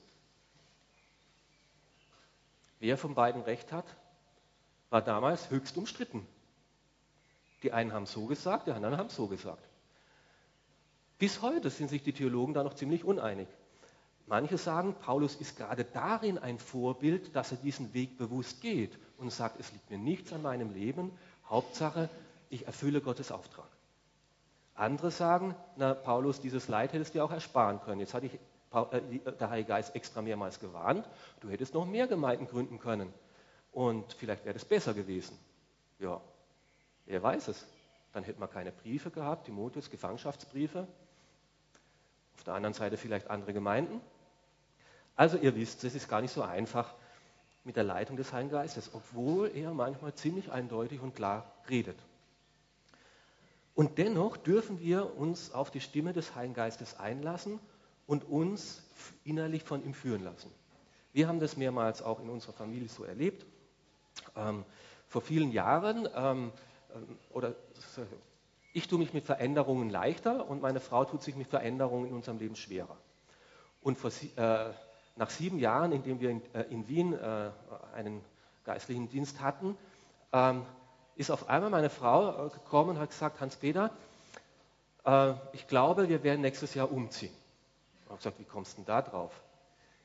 Wer 2.80 2.98
von 2.98 3.14
beiden 3.14 3.42
recht 3.42 3.72
hat, 3.72 3.86
war 4.90 5.02
damals 5.02 5.50
höchst 5.50 5.76
umstritten. 5.76 6.26
Die 7.62 7.72
einen 7.72 7.92
haben 7.92 8.06
so 8.06 8.26
gesagt, 8.26 8.66
die 8.66 8.72
anderen 8.72 8.98
haben 8.98 9.08
so 9.08 9.26
gesagt. 9.26 9.66
Bis 11.18 11.40
heute 11.40 11.70
sind 11.70 11.88
sich 11.88 12.02
die 12.02 12.12
Theologen 12.12 12.54
da 12.54 12.62
noch 12.62 12.74
ziemlich 12.74 13.04
uneinig. 13.04 13.48
Manche 14.26 14.58
sagen, 14.58 14.94
Paulus 15.00 15.36
ist 15.36 15.56
gerade 15.56 15.84
darin 15.84 16.38
ein 16.38 16.58
Vorbild, 16.58 17.34
dass 17.36 17.52
er 17.52 17.58
diesen 17.58 17.92
Weg 17.94 18.16
bewusst 18.16 18.60
geht 18.60 18.98
und 19.18 19.30
sagt, 19.30 19.60
es 19.60 19.72
liegt 19.72 19.90
mir 19.90 19.98
nichts 19.98 20.32
an 20.32 20.42
meinem 20.42 20.72
Leben, 20.72 21.12
Hauptsache, 21.48 22.08
ich 22.50 22.66
erfülle 22.66 23.00
Gottes 23.00 23.32
Auftrag. 23.32 23.68
Andere 24.74 25.10
sagen, 25.10 25.54
na 25.76 25.94
Paulus, 25.94 26.40
dieses 26.40 26.68
Leid 26.68 26.92
hättest 26.92 27.14
du 27.14 27.18
dir 27.18 27.24
auch 27.24 27.30
ersparen 27.30 27.80
können. 27.80 28.00
Jetzt 28.00 28.14
hat 28.14 28.24
dich 28.24 28.38
äh, 28.72 29.00
der 29.38 29.50
Heilige 29.50 29.68
Geist 29.68 29.94
extra 29.94 30.20
mehrmals 30.20 30.58
gewarnt, 30.58 31.08
du 31.40 31.48
hättest 31.48 31.74
noch 31.74 31.86
mehr 31.86 32.08
Gemeinden 32.08 32.48
gründen 32.48 32.78
können 32.78 33.12
und 33.72 34.12
vielleicht 34.14 34.44
wäre 34.44 34.54
das 34.54 34.64
besser 34.64 34.94
gewesen. 34.94 35.38
Ja, 35.98 36.20
wer 37.06 37.22
weiß 37.22 37.48
es. 37.48 37.66
Dann 38.12 38.24
hätten 38.24 38.40
wir 38.40 38.48
keine 38.48 38.72
Briefe 38.72 39.10
gehabt, 39.10 39.46
Timotheus, 39.46 39.90
Gefangenschaftsbriefe, 39.90 40.86
auf 42.36 42.44
der 42.44 42.54
anderen 42.54 42.74
Seite 42.74 42.96
vielleicht 42.96 43.28
andere 43.30 43.52
Gemeinden. 43.52 44.00
Also 45.16 45.36
ihr 45.36 45.54
wisst, 45.54 45.84
es 45.84 45.94
ist 45.94 46.08
gar 46.08 46.20
nicht 46.20 46.32
so 46.32 46.42
einfach 46.42 46.94
mit 47.64 47.76
der 47.76 47.84
Leitung 47.84 48.16
des 48.16 48.32
Heiligen 48.32 48.50
Geistes, 48.50 48.90
obwohl 48.92 49.50
er 49.54 49.72
manchmal 49.72 50.14
ziemlich 50.14 50.52
eindeutig 50.52 51.00
und 51.00 51.14
klar 51.14 51.50
redet. 51.68 51.96
Und 53.74 53.98
dennoch 53.98 54.36
dürfen 54.36 54.80
wir 54.80 55.16
uns 55.16 55.52
auf 55.52 55.70
die 55.70 55.80
Stimme 55.80 56.12
des 56.12 56.34
Heiligen 56.34 56.54
Geistes 56.54 56.98
einlassen 56.98 57.58
und 58.06 58.24
uns 58.24 58.82
innerlich 59.24 59.64
von 59.64 59.84
ihm 59.84 59.94
führen 59.94 60.22
lassen. 60.22 60.50
Wir 61.12 61.26
haben 61.26 61.40
das 61.40 61.56
mehrmals 61.56 62.02
auch 62.02 62.20
in 62.20 62.28
unserer 62.28 62.52
Familie 62.52 62.88
so 62.88 63.04
erlebt. 63.04 63.46
Ähm, 64.36 64.64
vor 65.08 65.22
vielen 65.22 65.50
Jahren, 65.50 66.08
ähm, 66.14 66.52
ähm 66.94 67.18
oder 67.30 67.54
ich 68.72 68.88
tue 68.88 68.98
mich 68.98 69.12
mit 69.12 69.24
Veränderungen 69.24 69.90
leichter 69.90 70.48
und 70.48 70.60
meine 70.60 70.80
Frau 70.80 71.04
tut 71.04 71.22
sich 71.22 71.36
mit 71.36 71.48
Veränderungen 71.48 72.08
in 72.08 72.14
unserem 72.14 72.38
Leben 72.38 72.56
schwerer. 72.56 72.96
Und 73.80 73.98
vor, 73.98 74.10
äh, 74.10 74.72
nach 75.16 75.30
sieben 75.30 75.58
Jahren, 75.58 75.92
in 75.92 76.02
denen 76.02 76.20
wir 76.20 76.30
in, 76.30 76.54
äh, 76.54 76.62
in 76.64 76.88
Wien 76.88 77.12
äh, 77.12 77.50
einen 77.94 78.24
geistlichen 78.64 79.08
Dienst 79.08 79.40
hatten, 79.40 79.76
ähm, 80.32 80.64
ist 81.16 81.30
auf 81.30 81.48
einmal 81.48 81.70
meine 81.70 81.90
Frau 81.90 82.46
äh, 82.46 82.50
gekommen 82.50 82.90
und 82.90 82.98
hat 82.98 83.10
gesagt, 83.10 83.40
Hans-Peter, 83.40 83.90
äh, 85.04 85.34
ich 85.52 85.66
glaube, 85.68 86.08
wir 86.08 86.22
werden 86.22 86.40
nächstes 86.40 86.74
Jahr 86.74 86.90
umziehen. 86.90 87.32
Ich 88.02 88.06
habe 88.06 88.16
gesagt, 88.16 88.38
wie 88.38 88.44
kommst 88.44 88.72
du 88.72 88.76
denn 88.76 88.86
da 88.86 89.02
drauf? 89.02 89.32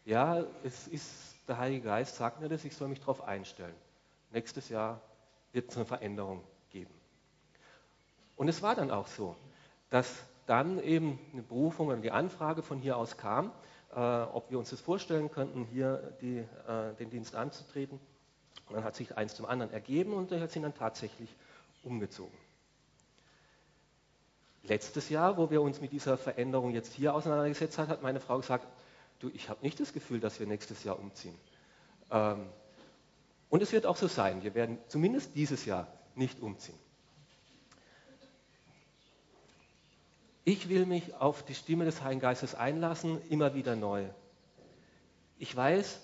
Ja, 0.06 0.44
es 0.64 0.88
ist, 0.88 1.36
der 1.48 1.58
Heilige 1.58 1.86
Geist 1.86 2.16
sagt 2.16 2.40
mir 2.40 2.50
das, 2.50 2.64
ich 2.64 2.76
soll 2.76 2.88
mich 2.88 3.00
darauf 3.00 3.24
einstellen. 3.24 3.76
Nächstes 4.32 4.70
Jahr 4.70 5.02
wird 5.52 5.70
es 5.70 5.76
eine 5.76 5.86
Veränderung 5.86 6.44
geben. 6.70 6.94
Und 8.36 8.48
es 8.48 8.62
war 8.62 8.76
dann 8.76 8.92
auch 8.92 9.08
so, 9.08 9.36
dass 9.90 10.24
dann 10.46 10.82
eben 10.82 11.20
eine 11.34 11.42
Berufung 11.42 11.88
oder 11.88 11.98
die 11.98 12.12
Anfrage 12.12 12.64
von 12.64 12.80
hier 12.80 12.98
aus 12.98 13.18
kam, 13.18 13.52
ob 13.96 14.52
wir 14.52 14.60
uns 14.60 14.70
das 14.70 14.82
vorstellen 14.82 15.32
könnten, 15.32 15.66
hier 15.66 16.14
die, 16.22 16.38
äh, 16.38 16.94
den 17.00 17.10
Dienst 17.10 17.36
anzutreten. 17.36 18.00
Und 18.68 18.76
dann 18.76 18.84
hat 18.84 18.96
sich 18.96 19.18
eins 19.18 19.36
zum 19.36 19.46
anderen 19.46 19.72
ergeben 19.74 20.14
und 20.14 20.30
wir 20.30 20.48
sind 20.48 20.64
dann 20.64 20.76
tatsächlich 20.76 21.30
umgezogen. 21.84 22.38
Letztes 24.64 25.10
Jahr, 25.10 25.38
wo 25.38 25.50
wir 25.50 25.62
uns 25.62 25.82
mit 25.82 25.92
dieser 25.92 26.18
Veränderung 26.18 26.72
jetzt 26.72 26.94
hier 26.94 27.16
auseinandergesetzt 27.16 27.78
haben, 27.80 27.88
hat 27.88 28.04
meine 28.04 28.20
Frau 28.20 28.38
gesagt, 28.38 28.68
du, 29.20 29.30
ich 29.30 29.50
habe 29.50 29.62
nicht 29.64 29.80
das 29.80 29.94
Gefühl, 29.94 30.20
dass 30.20 30.40
wir 30.40 30.46
nächstes 30.46 30.84
Jahr 30.84 31.00
umziehen. 31.00 31.36
Ähm, 32.12 32.46
und 33.50 33.64
es 33.64 33.72
wird 33.72 33.88
auch 33.88 33.98
so 33.98 34.08
sein, 34.08 34.44
wir 34.44 34.54
werden 34.54 34.78
zumindest 34.88 35.36
dieses 35.36 35.66
Jahr 35.66 35.88
nicht 36.14 36.40
umziehen. 36.40 36.78
Ich 40.50 40.68
will 40.68 40.88
mich 40.88 41.14
auf 41.14 41.44
die 41.44 41.54
Stimme 41.54 41.86
des 41.86 42.02
Heiligen 42.02 42.22
Geistes 42.22 42.56
einlassen, 42.56 43.22
immer 43.30 43.54
wieder 43.54 43.76
neu. 43.76 44.08
Ich 45.38 45.56
weiß, 45.56 46.00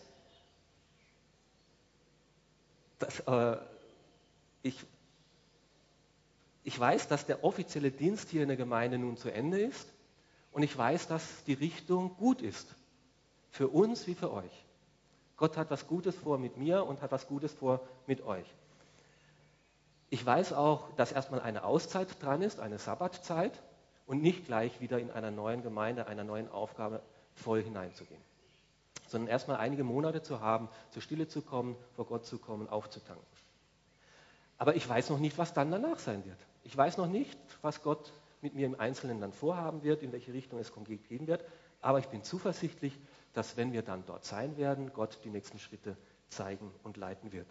dass, 3.00 3.22
äh, 3.22 3.58
ich, 4.62 4.86
ich 6.64 6.80
weiß, 6.80 7.08
dass 7.08 7.26
der 7.26 7.44
offizielle 7.44 7.90
Dienst 7.90 8.30
hier 8.30 8.44
in 8.44 8.50
der 8.50 8.56
Gemeinde 8.56 9.00
nun 9.00 9.18
zu 9.18 9.34
Ende 9.34 9.60
ist 9.60 9.88
und 10.52 10.62
ich 10.62 10.78
weiß, 10.78 11.08
dass 11.08 11.44
die 11.46 11.54
Richtung 11.54 12.16
gut 12.16 12.44
ist. 12.44 12.68
Für 13.50 13.70
uns 13.70 14.06
wie 14.06 14.14
für 14.14 14.32
euch. 14.32 14.66
Gott 15.38 15.58
hat 15.58 15.72
was 15.72 15.88
Gutes 15.88 16.16
vor 16.16 16.38
mit 16.38 16.56
mir 16.56 16.86
und 16.86 17.02
hat 17.02 17.12
was 17.12 17.26
Gutes 17.26 17.52
vor 17.52 17.82
mit 18.06 18.22
euch. 18.22 18.46
Ich 20.12 20.24
weiß 20.24 20.54
auch, 20.54 20.94
dass 20.98 21.12
erstmal 21.12 21.42
eine 21.42 21.64
Auszeit 21.64 22.22
dran 22.22 22.44
ist, 22.44 22.60
eine 22.60 22.78
Sabbatzeit 22.78 23.60
und 24.06 24.22
nicht 24.22 24.46
gleich 24.46 24.80
wieder 24.82 25.00
in 25.00 25.12
einer 25.12 25.32
neuen 25.32 25.64
Gemeinde, 25.64 26.08
einer 26.08 26.24
neuen 26.24 26.50
Aufgabe 26.50 27.02
voll 27.34 27.62
hineinzugehen, 27.64 28.22
sondern 29.08 29.30
erstmal 29.30 29.58
einige 29.58 29.84
Monate 29.84 30.22
zu 30.22 30.42
haben, 30.42 30.70
zur 30.92 31.02
Stille 31.02 31.28
zu 31.28 31.42
kommen, 31.42 31.76
vor 31.96 32.06
Gott 32.06 32.26
zu 32.26 32.38
kommen, 32.38 32.70
aufzutanken. 32.70 33.26
Aber 34.58 34.76
ich 34.76 34.88
weiß 34.88 35.10
noch 35.10 35.20
nicht, 35.20 35.38
was 35.38 35.54
dann 35.54 35.72
danach 35.72 36.00
sein 36.00 36.26
wird. 36.26 36.38
Ich 36.64 36.76
weiß 36.76 36.98
noch 36.98 37.08
nicht, 37.08 37.38
was 37.62 37.84
Gott 37.84 38.14
mit 38.42 38.56
mir 38.56 38.66
im 38.66 38.80
Einzelnen 38.80 39.20
dann 39.20 39.34
vorhaben 39.34 39.84
wird, 39.84 40.02
in 40.02 40.12
welche 40.12 40.34
Richtung 40.34 40.60
es 40.60 40.72
konkret 40.72 41.08
gehen 41.10 41.28
wird. 41.28 41.44
Aber 41.82 42.00
ich 42.00 42.08
bin 42.08 42.24
zuversichtlich, 42.24 42.98
dass 43.34 43.58
wenn 43.58 43.74
wir 43.74 43.82
dann 43.82 44.06
dort 44.06 44.24
sein 44.24 44.56
werden, 44.58 44.94
Gott 44.94 45.20
die 45.24 45.30
nächsten 45.30 45.60
Schritte 45.60 45.98
zeigen 46.30 46.72
und 46.84 46.98
leiten 46.98 47.32
wird. 47.32 47.48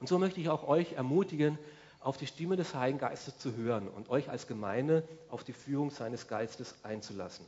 Und 0.00 0.08
so 0.08 0.18
möchte 0.18 0.40
ich 0.40 0.48
auch 0.48 0.68
euch 0.68 0.92
ermutigen, 0.92 1.58
auf 2.04 2.18
die 2.18 2.26
Stimme 2.26 2.56
des 2.56 2.74
Heiligen 2.74 2.98
Geistes 2.98 3.38
zu 3.38 3.56
hören 3.56 3.88
und 3.88 4.10
euch 4.10 4.28
als 4.28 4.46
Gemeinde 4.46 5.08
auf 5.30 5.42
die 5.42 5.54
Führung 5.54 5.90
seines 5.90 6.28
Geistes 6.28 6.74
einzulassen. 6.82 7.46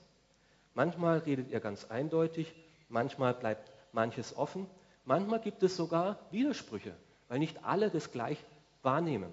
Manchmal 0.74 1.18
redet 1.18 1.50
ihr 1.50 1.60
ganz 1.60 1.84
eindeutig, 1.84 2.54
manchmal 2.88 3.34
bleibt 3.34 3.70
manches 3.92 4.34
offen, 4.34 4.66
manchmal 5.04 5.40
gibt 5.40 5.62
es 5.62 5.76
sogar 5.76 6.18
Widersprüche, 6.30 6.94
weil 7.28 7.38
nicht 7.38 7.64
alle 7.64 7.90
das 7.90 8.12
gleich 8.12 8.42
wahrnehmen. 8.82 9.30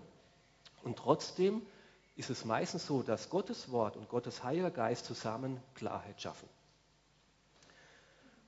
Und 0.84 0.98
trotzdem 0.98 1.62
ist 2.18 2.30
es 2.30 2.44
meistens 2.44 2.86
so, 2.86 3.02
dass 3.02 3.30
Gottes 3.30 3.72
Wort 3.72 3.96
und 3.96 4.10
Gottes 4.10 4.44
Heiliger 4.44 4.72
Geist 4.72 5.06
zusammen 5.06 5.62
Klarheit 5.74 6.22
schaffen. 6.22 6.50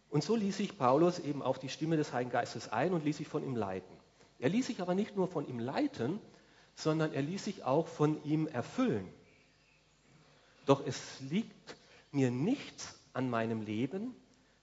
Und 0.09 0.25
so 0.25 0.35
ließ 0.35 0.57
sich 0.57 0.77
Paulus 0.77 1.19
eben 1.19 1.41
auf 1.41 1.57
die 1.57 1.69
Stimme 1.69 1.95
des 1.95 2.11
Heiligen 2.11 2.31
Geistes 2.31 2.67
ein 2.67 2.93
und 2.93 3.05
ließ 3.05 3.15
sich 3.17 3.29
von 3.29 3.43
ihm 3.43 3.55
leiten. 3.55 3.95
Er 4.39 4.49
ließ 4.49 4.67
sich 4.67 4.81
aber 4.81 4.93
nicht 4.93 5.15
nur 5.15 5.29
von 5.29 5.47
ihm 5.47 5.59
leiten, 5.59 6.19
sondern 6.75 7.13
er 7.13 7.21
ließ 7.21 7.45
sich 7.45 7.63
auch 7.63 7.87
von 7.87 8.23
ihm 8.23 8.47
erfüllen. 8.47 9.07
Doch 10.65 10.85
es 10.85 11.19
liegt 11.21 11.75
mir 12.11 12.31
nichts 12.31 12.95
an 13.13 13.29
meinem 13.29 13.61
Leben, 13.61 14.15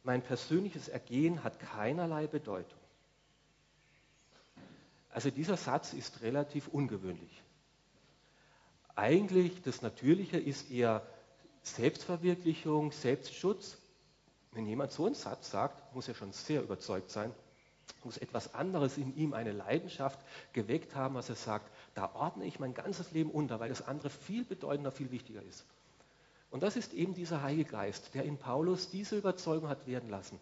mein 0.05 0.23
persönliches 0.23 0.89
Ergehen 0.89 1.45
hat 1.45 1.61
keinerlei 1.61 2.27
Bedeutung. 2.27 2.79
Also 5.11 5.31
dieser 5.31 5.57
Satz 5.57 5.93
ist 5.93 6.23
relativ 6.23 6.69
ungewöhnlich. 6.69 7.43
Eigentlich 8.97 9.63
das 9.63 9.83
Natürliche 9.83 10.39
ist 10.39 10.71
eher 10.71 11.07
Selbstverwirklichung, 11.63 12.93
Selbstschutz. 12.93 13.79
Wenn 14.53 14.67
jemand 14.67 14.93
so 14.93 15.07
einen 15.07 15.15
Satz 15.15 15.51
sagt, 15.51 15.95
muss 15.95 16.09
er 16.09 16.15
schon 16.15 16.33
sehr 16.33 16.63
überzeugt 16.63 17.11
sein, 17.11 17.33
muss 18.05 18.17
etwas 18.19 18.55
anderes 18.55 18.99
in 18.99 19.17
ihm, 19.17 19.33
eine 19.33 19.53
Leidenschaft 19.53 20.19
geweckt 20.53 20.95
haben, 20.95 21.15
was 21.15 21.29
er 21.29 21.37
sagt, 21.37 21.71
da 21.95 22.15
ordne 22.15 22.45
ich 22.47 22.59
mein 22.59 22.75
ganzes 22.75 23.13
Leben 23.13 23.31
unter, 23.31 23.61
weil 23.61 23.69
das 23.69 23.87
andere 23.87 24.11
viel 24.11 24.45
bedeutender, 24.45 24.91
viel 24.91 25.11
wichtiger 25.11 25.43
ist. 25.43 25.65
Und 26.51 26.63
das 26.63 26.77
ist 26.77 26.93
eben 26.93 27.15
dieser 27.15 27.43
Heilige 27.43 27.71
Geist, 27.71 28.15
der 28.15 28.25
in 28.25 28.37
Paulus 28.37 28.91
diese 28.91 29.17
Überzeugung 29.17 29.69
hat 29.69 29.87
werden 29.87 30.11
lassen. 30.11 30.39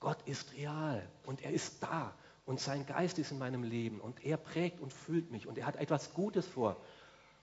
Gott 0.00 0.18
ist 0.26 0.52
real 0.54 1.06
und 1.26 1.42
er 1.42 1.52
ist 1.52 1.82
da 1.82 2.12
und 2.44 2.60
sein 2.60 2.86
Geist 2.86 3.18
ist 3.18 3.30
in 3.30 3.38
meinem 3.38 3.62
Leben 3.62 4.00
und 4.00 4.24
er 4.24 4.36
prägt 4.36 4.80
und 4.80 4.92
füllt 4.92 5.30
mich 5.30 5.46
und 5.46 5.56
er 5.56 5.66
hat 5.66 5.76
etwas 5.76 6.12
Gutes 6.12 6.46
vor. 6.46 6.76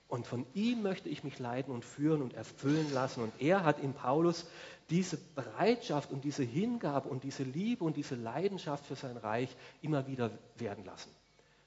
Und 0.08 0.26
von 0.26 0.44
ihm 0.52 0.82
möchte 0.82 1.08
ich 1.08 1.24
mich 1.24 1.38
leiten 1.38 1.72
und 1.72 1.86
führen 1.86 2.20
und 2.20 2.34
erfüllen 2.34 2.92
lassen. 2.92 3.22
Und 3.22 3.32
er 3.40 3.64
hat 3.64 3.78
in 3.78 3.94
Paulus 3.94 4.46
diese 4.90 5.16
Bereitschaft 5.16 6.12
und 6.12 6.22
diese 6.24 6.42
Hingabe 6.42 7.08
und 7.08 7.24
diese 7.24 7.44
Liebe 7.44 7.82
und 7.82 7.96
diese 7.96 8.14
Leidenschaft 8.14 8.84
für 8.84 8.94
sein 8.94 9.16
Reich 9.16 9.48
immer 9.80 10.06
wieder 10.06 10.30
werden 10.58 10.84
lassen. 10.84 11.08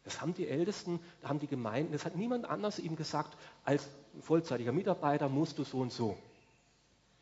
Das 0.06 0.22
haben 0.22 0.36
die 0.36 0.48
Ältesten, 0.48 1.00
da 1.22 1.30
haben 1.30 1.40
die 1.40 1.48
Gemeinden, 1.48 1.92
das 1.92 2.06
hat 2.06 2.16
niemand 2.16 2.46
anders 2.46 2.80
ihm 2.80 2.96
gesagt, 2.96 3.36
als 3.64 3.90
vollzeitiger 4.22 4.72
Mitarbeiter 4.72 5.28
musst 5.30 5.58
du 5.58 5.64
so 5.64 5.80
und 5.80 5.92
so. 5.92 6.16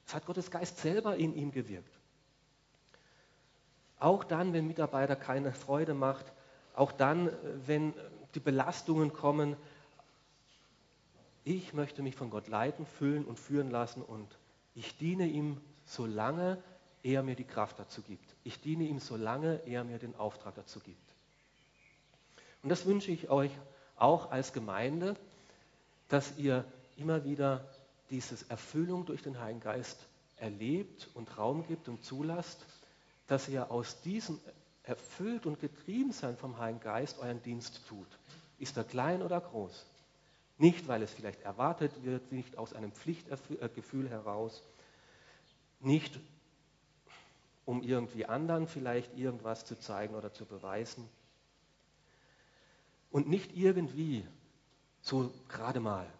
Das 0.06 0.16
hat 0.16 0.26
Gottes 0.26 0.52
Geist 0.52 0.78
selber 0.78 1.16
in 1.16 1.34
ihm 1.34 1.52
gewirkt. 1.52 1.98
Auch 4.00 4.26
dann, 4.26 4.52
wenn 4.52 4.68
Mitarbeiter 4.68 5.16
keine 5.16 5.54
Freude 5.54 5.94
macht, 5.94 6.26
auch 6.76 6.92
dann, 6.92 7.32
wenn 7.66 7.94
die 8.36 8.42
Belastungen 8.42 9.14
kommen, 9.14 9.56
ich 11.46 11.74
möchte 11.74 12.02
mich 12.02 12.16
von 12.16 12.30
Gott 12.30 12.50
leiten, 12.50 12.86
füllen 12.86 13.24
und 13.24 13.40
führen 13.40 13.72
lassen 13.72 14.02
und 14.02 14.28
ich 14.76 14.98
diene 14.98 15.26
ihm, 15.26 15.62
solange 15.86 16.62
er 17.02 17.24
mir 17.24 17.36
die 17.36 17.44
Kraft 17.46 17.80
dazu 17.80 18.02
gibt. 18.02 18.36
Ich 18.44 18.60
diene 18.60 18.84
ihm, 18.84 19.00
solange 19.00 19.62
er 19.66 19.86
mir 19.86 20.00
den 20.00 20.16
Auftrag 20.16 20.56
dazu 20.56 20.80
gibt. 20.80 21.14
Und 22.64 22.70
das 22.70 22.86
wünsche 22.86 23.12
ich 23.12 23.30
euch 23.30 23.52
auch 23.98 24.32
als 24.32 24.54
Gemeinde, 24.54 25.16
dass 26.08 26.38
ihr 26.38 26.66
immer 26.98 27.26
wieder 27.26 27.70
diese 28.10 28.38
Erfüllung 28.50 29.06
durch 29.06 29.22
den 29.22 29.40
Heiligen 29.40 29.60
Geist 29.60 30.00
erlebt 30.38 31.10
und 31.14 31.38
Raum 31.38 31.68
gibt 31.68 31.90
und 31.90 32.04
zulasst, 32.04 32.66
dass 33.28 33.50
ihr 33.50 33.70
aus 33.70 34.02
diesem 34.02 34.40
erfüllt 34.84 35.46
und 35.46 35.60
getrieben 35.60 36.12
sein 36.12 36.38
vom 36.38 36.58
Heiligen 36.58 36.80
Geist 36.80 37.20
euren 37.20 37.42
Dienst 37.44 37.82
tut. 37.88 38.08
Ist 38.60 38.78
er 38.78 38.84
klein 38.84 39.22
oder 39.22 39.40
groß? 39.42 39.86
Nicht, 40.58 40.88
weil 40.88 41.02
es 41.02 41.12
vielleicht 41.12 41.42
erwartet 41.42 41.92
wird, 42.04 42.32
nicht 42.32 42.58
aus 42.58 42.74
einem 42.74 42.92
Pflichtgefühl 42.92 44.10
heraus, 44.10 44.64
nicht 45.80 46.20
um 47.66 47.82
irgendwie 47.82 48.26
anderen 48.26 48.68
vielleicht 48.68 49.18
irgendwas 49.18 49.66
zu 49.66 49.80
zeigen 49.80 50.16
oder 50.16 50.32
zu 50.34 50.46
beweisen 50.46 51.10
und 53.14 53.30
nicht 53.30 53.56
irgendwie 53.56 54.26
so 55.02 55.32
gerade 55.48 55.80
mal, 55.80 56.12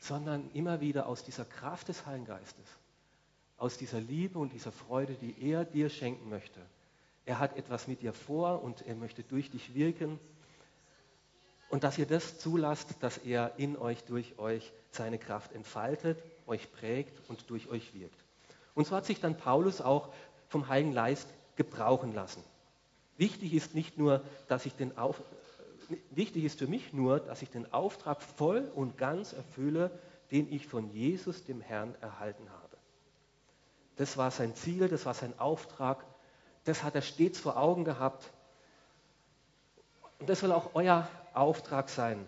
sondern 0.00 0.50
immer 0.54 0.80
wieder 0.80 1.06
aus 1.06 1.22
dieser 1.22 1.44
Kraft 1.44 1.88
des 1.88 2.06
Heiligen 2.06 2.24
Geistes, 2.24 2.64
aus 3.58 3.76
dieser 3.76 4.00
Liebe 4.00 4.38
und 4.38 4.54
dieser 4.54 4.72
Freude, 4.72 5.14
die 5.14 5.36
er 5.40 5.64
dir 5.64 5.90
schenken 5.90 6.30
möchte. 6.30 6.60
Er 7.26 7.38
hat 7.38 7.56
etwas 7.56 7.86
mit 7.86 8.00
dir 8.00 8.14
vor 8.14 8.62
und 8.62 8.86
er 8.86 8.94
möchte 8.94 9.24
durch 9.24 9.50
dich 9.50 9.74
wirken 9.74 10.18
und 11.68 11.84
dass 11.84 11.98
ihr 11.98 12.06
das 12.06 12.38
zulasst, 12.38 12.94
dass 13.00 13.18
er 13.18 13.52
in 13.58 13.76
euch, 13.76 14.04
durch 14.04 14.38
euch 14.38 14.72
seine 14.92 15.18
Kraft 15.18 15.52
entfaltet, 15.52 16.18
euch 16.46 16.72
prägt 16.72 17.28
und 17.28 17.50
durch 17.50 17.68
euch 17.68 17.92
wirkt. 17.92 18.24
Und 18.74 18.86
so 18.86 18.96
hat 18.96 19.04
sich 19.04 19.20
dann 19.20 19.36
Paulus 19.36 19.82
auch 19.82 20.08
vom 20.48 20.68
Heiligen 20.68 20.94
Geist 20.94 21.28
gebrauchen 21.56 22.14
lassen. 22.14 22.42
Wichtig 23.18 23.52
ist 23.52 23.74
nicht 23.74 23.98
nur, 23.98 24.24
dass 24.48 24.64
ich 24.64 24.74
den 24.76 24.96
Auf 24.96 25.20
wichtig 26.10 26.44
ist 26.44 26.58
für 26.58 26.66
mich 26.66 26.92
nur, 26.92 27.20
dass 27.20 27.42
ich 27.42 27.50
den 27.50 27.72
Auftrag 27.72 28.22
voll 28.22 28.70
und 28.74 28.96
ganz 28.98 29.32
erfülle, 29.32 29.90
den 30.30 30.52
ich 30.52 30.66
von 30.66 30.90
Jesus, 30.90 31.44
dem 31.44 31.60
Herrn, 31.60 31.94
erhalten 32.00 32.50
habe. 32.50 32.76
Das 33.96 34.16
war 34.16 34.30
sein 34.30 34.54
Ziel, 34.54 34.88
das 34.88 35.06
war 35.06 35.14
sein 35.14 35.38
Auftrag, 35.38 36.04
das 36.64 36.82
hat 36.82 36.94
er 36.94 37.02
stets 37.02 37.38
vor 37.38 37.56
Augen 37.56 37.84
gehabt. 37.84 38.30
Und 40.18 40.28
das 40.28 40.40
soll 40.40 40.52
auch 40.52 40.70
euer 40.74 41.08
Auftrag 41.32 41.88
sein, 41.88 42.26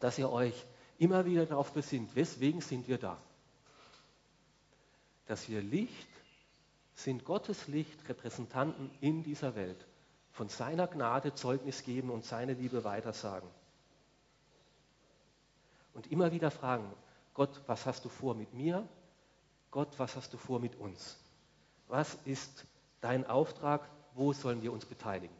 dass 0.00 0.18
ihr 0.18 0.30
euch 0.30 0.66
immer 0.98 1.24
wieder 1.26 1.46
darauf 1.46 1.72
besinnt, 1.72 2.14
weswegen 2.16 2.60
sind 2.60 2.88
wir 2.88 2.98
da? 2.98 3.18
Dass 5.26 5.48
wir 5.48 5.60
Licht 5.60 6.08
sind, 6.94 7.24
Gottes 7.24 7.68
Licht, 7.68 8.08
Repräsentanten 8.08 8.90
in 9.00 9.22
dieser 9.22 9.54
Welt, 9.54 9.86
von 10.38 10.48
seiner 10.48 10.86
Gnade 10.86 11.34
Zeugnis 11.34 11.82
geben 11.82 12.10
und 12.10 12.24
seine 12.24 12.52
Liebe 12.52 12.84
weitersagen. 12.84 13.50
Und 15.94 16.12
immer 16.12 16.30
wieder 16.30 16.52
fragen, 16.52 16.88
Gott, 17.34 17.60
was 17.66 17.86
hast 17.86 18.04
du 18.04 18.08
vor 18.08 18.36
mit 18.36 18.54
mir? 18.54 18.86
Gott, 19.72 19.88
was 19.98 20.14
hast 20.14 20.32
du 20.32 20.36
vor 20.38 20.60
mit 20.60 20.76
uns? 20.76 21.18
Was 21.88 22.16
ist 22.24 22.64
dein 23.00 23.26
Auftrag? 23.26 23.88
Wo 24.14 24.32
sollen 24.32 24.62
wir 24.62 24.72
uns 24.72 24.86
beteiligen? 24.86 25.34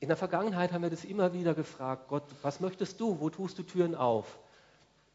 In 0.00 0.08
der 0.08 0.18
Vergangenheit 0.18 0.74
haben 0.74 0.82
wir 0.82 0.90
das 0.90 1.06
immer 1.06 1.32
wieder 1.32 1.54
gefragt, 1.54 2.08
Gott, 2.08 2.24
was 2.42 2.60
möchtest 2.60 3.00
du? 3.00 3.20
Wo 3.20 3.30
tust 3.30 3.58
du 3.58 3.62
Türen 3.62 3.94
auf? 3.94 4.38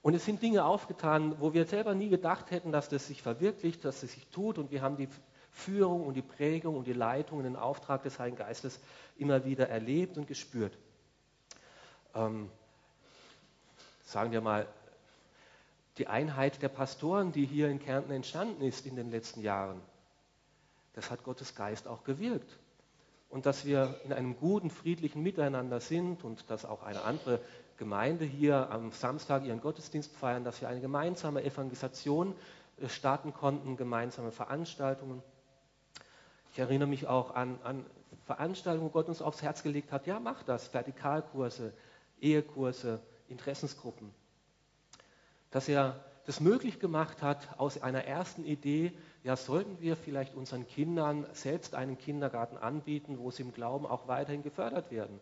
Und 0.02 0.14
es 0.14 0.26
sind 0.26 0.42
Dinge 0.42 0.64
aufgetan, 0.64 1.36
wo 1.40 1.54
wir 1.54 1.66
selber 1.66 1.94
nie 1.94 2.10
gedacht 2.10 2.52
hätten, 2.52 2.72
dass 2.72 2.88
das 2.90 3.08
sich 3.08 3.22
verwirklicht, 3.22 3.84
dass 3.84 4.02
es 4.04 4.14
sich 4.14 4.28
tut. 4.28 4.58
Und 4.58 4.72
wir 4.72 4.82
haben 4.82 4.96
die 4.96 5.10
Führung 5.52 6.06
und 6.06 6.14
die 6.14 6.22
Prägung 6.22 6.78
und 6.78 6.88
die 6.88 6.94
Leitung 6.94 7.40
und 7.40 7.44
den 7.44 7.58
Auftrag 7.58 8.04
des 8.04 8.18
Heiligen 8.18 8.38
Geistes 8.38 8.80
immer 9.18 9.44
wieder 9.44 9.68
erlebt 9.68 10.18
und 10.18 10.28
gespürt. 10.28 10.78
Ähm, 12.16 12.50
sagen 14.06 14.32
wir 14.32 14.42
mal, 14.42 14.68
die 15.98 16.08
Einheit 16.08 16.62
der 16.62 16.70
Pastoren, 16.70 17.34
die 17.34 17.46
hier 17.46 17.68
in 17.70 17.80
Kärnten 17.80 18.14
entstanden 18.14 18.64
ist 18.64 18.86
in 18.86 18.96
den 18.96 19.12
letzten 19.12 19.42
Jahren, 19.42 19.82
das 20.94 21.12
hat 21.12 21.24
Gottes 21.24 21.56
Geist 21.56 21.88
auch 21.88 22.06
gewirkt. 22.06 22.58
Und 23.30 23.46
dass 23.46 23.66
wir 23.66 24.00
in 24.06 24.14
einem 24.14 24.38
guten, 24.38 24.72
friedlichen 24.72 25.22
Miteinander 25.22 25.82
sind 25.82 26.24
und 26.24 26.50
dass 26.50 26.66
auch 26.66 26.84
eine 26.84 27.04
andere 27.04 27.40
Gemeinde 27.80 28.26
hier 28.26 28.70
am 28.72 28.92
Samstag 28.92 29.46
ihren 29.46 29.62
Gottesdienst 29.62 30.14
feiern, 30.16 30.44
dass 30.44 30.60
wir 30.60 30.68
eine 30.68 30.82
gemeinsame 30.82 31.44
Evangelisation 31.44 32.36
äh, 32.78 32.90
starten 32.90 33.34
konnten, 33.34 33.78
gemeinsame 33.78 34.32
Veranstaltungen. 34.32 35.24
Ich 36.52 36.60
erinnere 36.60 36.90
mich 36.90 37.08
auch 37.08 37.34
an, 37.34 37.58
an 37.64 37.86
Veranstaltungen, 38.26 38.86
wo 38.86 38.92
Gott 38.92 39.08
uns 39.08 39.22
aufs 39.22 39.42
Herz 39.42 39.64
gelegt 39.64 39.94
hat, 39.94 40.08
ja, 40.08 40.20
mach 40.20 40.44
das, 40.44 40.68
Vertikalkurse, 40.68 41.74
Ehekurse, 42.20 43.00
Interessensgruppen. 43.30 44.14
Dass 45.50 45.70
er 45.70 46.04
das 46.26 46.42
möglich 46.42 46.82
gemacht 46.82 47.22
hat, 47.22 47.48
aus 47.58 47.82
einer 47.82 48.04
ersten 48.04 48.44
Idee, 48.44 48.92
ja, 49.24 49.38
sollten 49.38 49.80
wir 49.80 49.96
vielleicht 49.96 50.36
unseren 50.36 50.68
Kindern 50.68 51.26
selbst 51.32 51.76
einen 51.76 51.98
Kindergarten 51.98 52.58
anbieten, 52.58 53.20
wo 53.20 53.32
sie 53.32 53.44
im 53.44 53.54
Glauben 53.54 53.86
auch 53.86 54.10
weiterhin 54.10 54.44
gefördert 54.44 54.92
werden. 54.92 55.22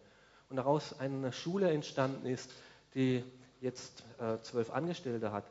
Und 0.50 0.58
daraus 0.58 1.00
eine 1.00 1.32
Schule 1.34 1.72
entstanden 1.72 2.26
ist, 2.26 2.50
die 2.94 3.24
jetzt 3.62 4.04
äh, 4.20 4.38
zwölf 4.42 4.72
Angestellte 4.72 5.32
hat. 5.32 5.46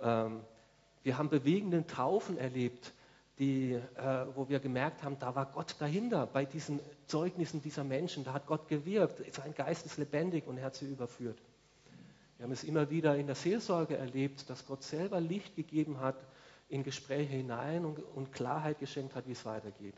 Ähm, 0.00 0.40
wir 1.02 1.18
haben 1.18 1.28
bewegende 1.28 1.86
Taufen 1.86 2.38
erlebt, 2.38 2.92
die, 3.38 3.72
äh, 3.72 3.80
wo 4.34 4.48
wir 4.48 4.60
gemerkt 4.60 5.02
haben, 5.02 5.18
da 5.18 5.34
war 5.34 5.46
Gott 5.46 5.74
dahinter, 5.78 6.26
bei 6.26 6.44
diesen 6.44 6.80
Zeugnissen 7.06 7.60
dieser 7.60 7.82
Menschen, 7.82 8.24
da 8.24 8.32
hat 8.32 8.46
Gott 8.46 8.68
gewirkt, 8.68 9.20
sein 9.34 9.54
Geist 9.54 9.84
ist 9.86 9.98
lebendig 9.98 10.46
und 10.46 10.58
er 10.58 10.66
hat 10.66 10.76
sie 10.76 10.86
überführt. 10.86 11.38
Wir 12.36 12.44
haben 12.44 12.52
es 12.52 12.64
immer 12.64 12.90
wieder 12.90 13.16
in 13.16 13.26
der 13.26 13.36
Seelsorge 13.36 13.96
erlebt, 13.96 14.48
dass 14.48 14.66
Gott 14.66 14.82
selber 14.82 15.20
Licht 15.20 15.56
gegeben 15.56 16.00
hat 16.00 16.16
in 16.68 16.82
Gespräche 16.82 17.32
hinein 17.32 17.84
und, 17.84 17.98
und 18.14 18.32
Klarheit 18.32 18.78
geschenkt 18.78 19.14
hat, 19.14 19.26
wie 19.26 19.32
es 19.32 19.44
weitergeht. 19.44 19.94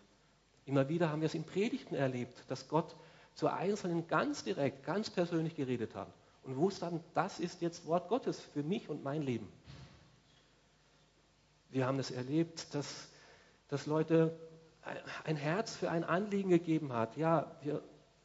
Immer 0.66 0.88
wieder 0.88 1.11
haben 1.11 1.20
wir 1.20 1.27
es 1.27 1.35
in 1.35 1.44
Predigten 1.44 1.94
erlebt, 1.94 2.44
dass 2.49 2.68
Gott 2.68 2.97
zu 3.35 3.49
Einzelnen 3.49 4.07
ganz 4.07 4.44
direkt, 4.44 4.85
ganz 4.85 5.11
persönlich 5.11 5.55
geredet 5.55 5.94
hat 5.94 6.09
und 6.44 6.57
wussten, 6.57 7.01
das 7.14 7.40
ist 7.40 7.62
jetzt 7.62 7.87
Wort 7.87 8.09
Gottes 8.09 8.40
für 8.40 8.62
mich 8.62 8.88
und 8.88 9.03
mein 9.03 9.23
Leben. 9.23 9.49
Wir 11.70 11.87
haben 11.87 11.99
es 11.99 12.11
erlebt, 12.11 12.75
dass 12.75 13.09
dass 13.68 13.87
Leute 13.87 14.37
ein 15.25 15.37
Herz 15.37 15.75
für 15.75 15.90
ein 15.90 16.05
Anliegen 16.05 16.51
gegeben 16.51 16.92
hat. 16.92 17.16
Ja, 17.16 17.51
wir, 17.62 17.83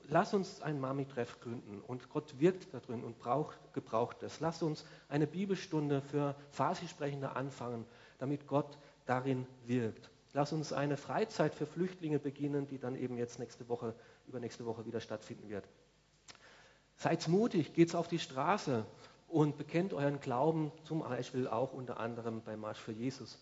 lass 0.08 0.34
uns 0.34 0.62
ein 0.62 0.80
Mami-Treff 0.80 1.39
gründen 1.39 1.82
und 1.88 2.10
Gott 2.10 2.39
wirkt 2.39 2.74
da 2.74 2.80
drin 2.80 3.04
und 3.04 3.17
braucht, 3.19 3.58
gebraucht 3.74 4.22
es. 4.24 4.39
Lass 4.39 4.62
uns 4.62 4.86
eine 5.08 5.28
Bibelstunde 5.28 6.02
für 6.02 6.36
Farsi-Sprechende 6.52 7.36
anfangen, 7.36 7.86
damit 8.19 8.48
Gott 8.48 8.78
darin 9.06 9.48
wirkt. 9.65 10.10
Lass 10.34 10.54
uns 10.54 10.74
eine 10.74 10.98
Freizeit 10.98 11.56
für 11.56 11.65
Flüchtlinge 11.65 12.19
beginnen, 12.19 12.67
die 12.67 12.78
dann 12.78 12.95
eben 12.95 13.17
jetzt 13.17 13.39
nächste 13.39 13.67
Woche, 13.69 13.95
übernächste 14.30 14.65
Woche 14.65 14.86
wieder 14.86 15.02
stattfinden 15.02 15.50
wird. 15.50 15.65
Seid 16.96 17.28
mutig, 17.28 17.74
geht 17.74 17.96
auf 17.96 18.08
die 18.08 18.20
Straße 18.20 18.86
und 19.28 19.58
bekennt 19.58 19.94
euren 19.94 20.20
Glauben, 20.20 20.72
zum 20.84 21.00
Beispiel 21.00 21.48
auch 21.48 21.74
unter 21.74 22.00
anderem 22.00 22.42
beim 22.42 22.60
Marsch 22.60 22.80
für 22.80 22.92
Jesus. 22.92 23.39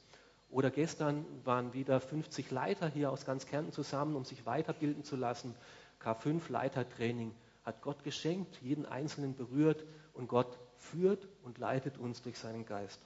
Oder 0.49 0.69
gestern 0.69 1.25
waren 1.43 1.73
wieder 1.73 1.99
50 1.99 2.51
Leiter 2.51 2.87
hier 2.87 3.11
aus 3.11 3.25
ganz 3.25 3.45
Kärnten 3.45 3.71
zusammen, 3.71 4.15
um 4.15 4.25
sich 4.25 4.45
weiterbilden 4.45 5.03
zu 5.03 5.15
lassen. 5.15 5.55
K5 6.01 6.49
Leitertraining 6.49 7.33
hat 7.63 7.81
Gott 7.81 8.03
geschenkt, 8.03 8.61
jeden 8.61 8.85
Einzelnen 8.85 9.35
berührt 9.35 9.83
und 10.13 10.27
Gott 10.27 10.57
führt 10.77 11.27
und 11.43 11.57
leitet 11.57 11.97
uns 11.97 12.21
durch 12.21 12.37
seinen 12.37 12.65
Geist. 12.65 13.01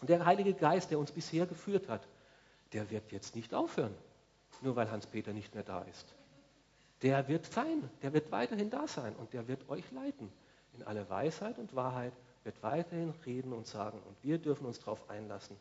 Und 0.00 0.08
der 0.08 0.24
Heilige 0.24 0.54
Geist, 0.54 0.90
der 0.90 0.98
uns 0.98 1.12
bisher 1.12 1.46
geführt 1.46 1.88
hat, 1.88 2.06
der 2.72 2.90
wird 2.90 3.12
jetzt 3.12 3.34
nicht 3.34 3.54
aufhören, 3.54 3.94
nur 4.62 4.76
weil 4.76 4.90
Hans-Peter 4.90 5.32
nicht 5.32 5.54
mehr 5.54 5.64
da 5.64 5.82
ist. 5.82 6.14
Der 7.02 7.28
wird 7.28 7.46
sein, 7.46 7.88
der 8.02 8.12
wird 8.12 8.30
weiterhin 8.32 8.70
da 8.70 8.86
sein 8.86 9.14
und 9.16 9.32
der 9.32 9.48
wird 9.48 9.68
euch 9.68 9.90
leiten. 9.92 10.32
In 10.74 10.82
alle 10.82 11.08
Weisheit 11.08 11.58
und 11.58 11.74
Wahrheit 11.74 12.12
wird 12.44 12.62
weiterhin 12.62 13.12
reden 13.24 13.52
und 13.52 13.66
sagen 13.66 14.00
und 14.06 14.16
wir 14.22 14.38
dürfen 14.38 14.66
uns 14.66 14.78
darauf 14.78 15.10
einlassen 15.10 15.56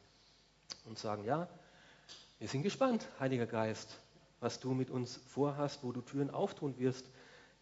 und 0.86 0.98
sagen, 1.00 1.24
ja, 1.26 1.48
wir 2.40 2.48
sind 2.48 2.64
gespannt, 2.64 3.08
Heiliger 3.20 3.46
Geist, 3.48 3.98
was 4.40 4.60
du 4.60 4.74
mit 4.74 4.90
uns 4.90 5.18
vorhast, 5.28 5.84
wo 5.84 5.92
du 5.92 6.02
Türen 6.02 6.30
auftun 6.30 6.78
wirst, 6.78 7.10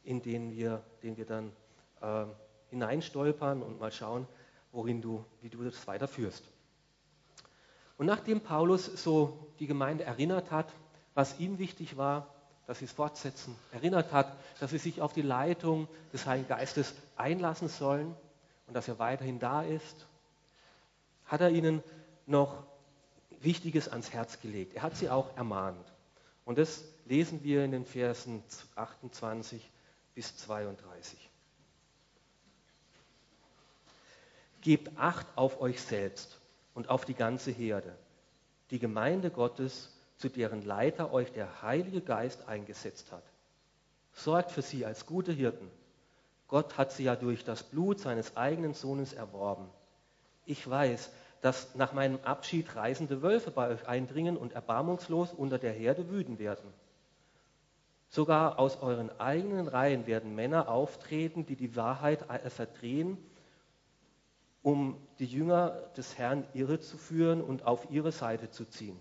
in 0.03 0.21
denen 0.21 0.51
wir, 0.51 0.83
denen 1.01 1.17
wir 1.17 1.25
dann 1.25 1.51
äh, 2.01 2.25
hineinstolpern 2.69 3.61
und 3.61 3.79
mal 3.79 3.91
schauen, 3.91 4.27
worin 4.71 5.01
du, 5.01 5.23
wie 5.41 5.49
du 5.49 5.63
das 5.63 5.87
weiterführst. 5.87 6.43
Und 7.97 8.07
nachdem 8.07 8.41
Paulus 8.41 8.85
so 8.85 9.53
die 9.59 9.67
Gemeinde 9.67 10.03
erinnert 10.03 10.51
hat, 10.51 10.73
was 11.13 11.39
ihm 11.39 11.59
wichtig 11.59 11.95
war, 11.95 12.33
dass 12.67 12.79
sie 12.79 12.85
es 12.85 12.91
fortsetzen, 12.91 13.55
erinnert 13.71 14.11
hat, 14.11 14.31
dass 14.59 14.71
sie 14.71 14.77
sich 14.77 15.01
auf 15.01 15.13
die 15.13 15.21
Leitung 15.21 15.87
des 16.13 16.25
Heiligen 16.25 16.47
Geistes 16.47 16.93
einlassen 17.17 17.67
sollen 17.67 18.15
und 18.67 18.73
dass 18.73 18.87
er 18.87 18.99
weiterhin 18.99 19.39
da 19.39 19.63
ist, 19.63 20.07
hat 21.25 21.41
er 21.41 21.49
ihnen 21.49 21.83
noch 22.25 22.63
Wichtiges 23.41 23.89
ans 23.89 24.11
Herz 24.13 24.39
gelegt. 24.39 24.75
Er 24.75 24.83
hat 24.83 24.95
sie 24.95 25.09
auch 25.09 25.35
ermahnt. 25.35 25.85
Und 26.45 26.57
das 26.57 26.83
lesen 27.05 27.43
wir 27.43 27.63
in 27.65 27.71
den 27.71 27.85
Versen 27.85 28.43
28 28.75 29.69
bis 30.15 30.37
32. 30.37 31.17
Gebt 34.61 34.97
Acht 34.97 35.27
auf 35.35 35.59
euch 35.59 35.81
selbst 35.81 36.37
und 36.73 36.89
auf 36.89 37.03
die 37.03 37.13
ganze 37.13 37.51
Herde, 37.51 37.95
die 38.71 38.79
Gemeinde 38.79 39.29
Gottes, 39.29 39.89
zu 40.17 40.29
deren 40.29 40.61
Leiter 40.61 41.13
euch 41.13 41.31
der 41.31 41.61
Heilige 41.61 42.01
Geist 42.01 42.47
eingesetzt 42.47 43.11
hat. 43.11 43.23
Sorgt 44.13 44.51
für 44.51 44.61
sie 44.61 44.85
als 44.85 45.05
gute 45.05 45.31
Hirten. 45.31 45.69
Gott 46.47 46.77
hat 46.77 46.91
sie 46.91 47.05
ja 47.05 47.15
durch 47.15 47.43
das 47.43 47.63
Blut 47.63 47.99
seines 47.99 48.37
eigenen 48.37 48.73
Sohnes 48.73 49.13
erworben. 49.13 49.69
Ich 50.45 50.69
weiß, 50.69 51.11
dass 51.41 51.75
nach 51.75 51.93
meinem 51.93 52.19
Abschied 52.23 52.75
reisende 52.75 53.21
Wölfe 53.21 53.51
bei 53.51 53.69
euch 53.69 53.87
eindringen 53.87 54.37
und 54.37 54.53
erbarmungslos 54.53 55.33
unter 55.33 55.57
der 55.57 55.73
Herde 55.73 56.09
wüten 56.09 56.39
werden. 56.39 56.71
Sogar 58.07 58.59
aus 58.59 58.77
euren 58.81 59.09
eigenen 59.19 59.67
Reihen 59.67 60.05
werden 60.05 60.35
Männer 60.35 60.69
auftreten, 60.69 61.45
die 61.45 61.55
die 61.55 61.75
Wahrheit 61.75 62.23
verdrehen, 62.51 63.17
um 64.61 64.97
die 65.19 65.25
Jünger 65.25 65.71
des 65.97 66.17
Herrn 66.17 66.45
irre 66.53 66.79
zu 66.79 66.97
führen 66.97 67.41
und 67.41 67.65
auf 67.65 67.89
ihre 67.89 68.11
Seite 68.11 68.51
zu 68.51 68.65
ziehen. 68.65 68.97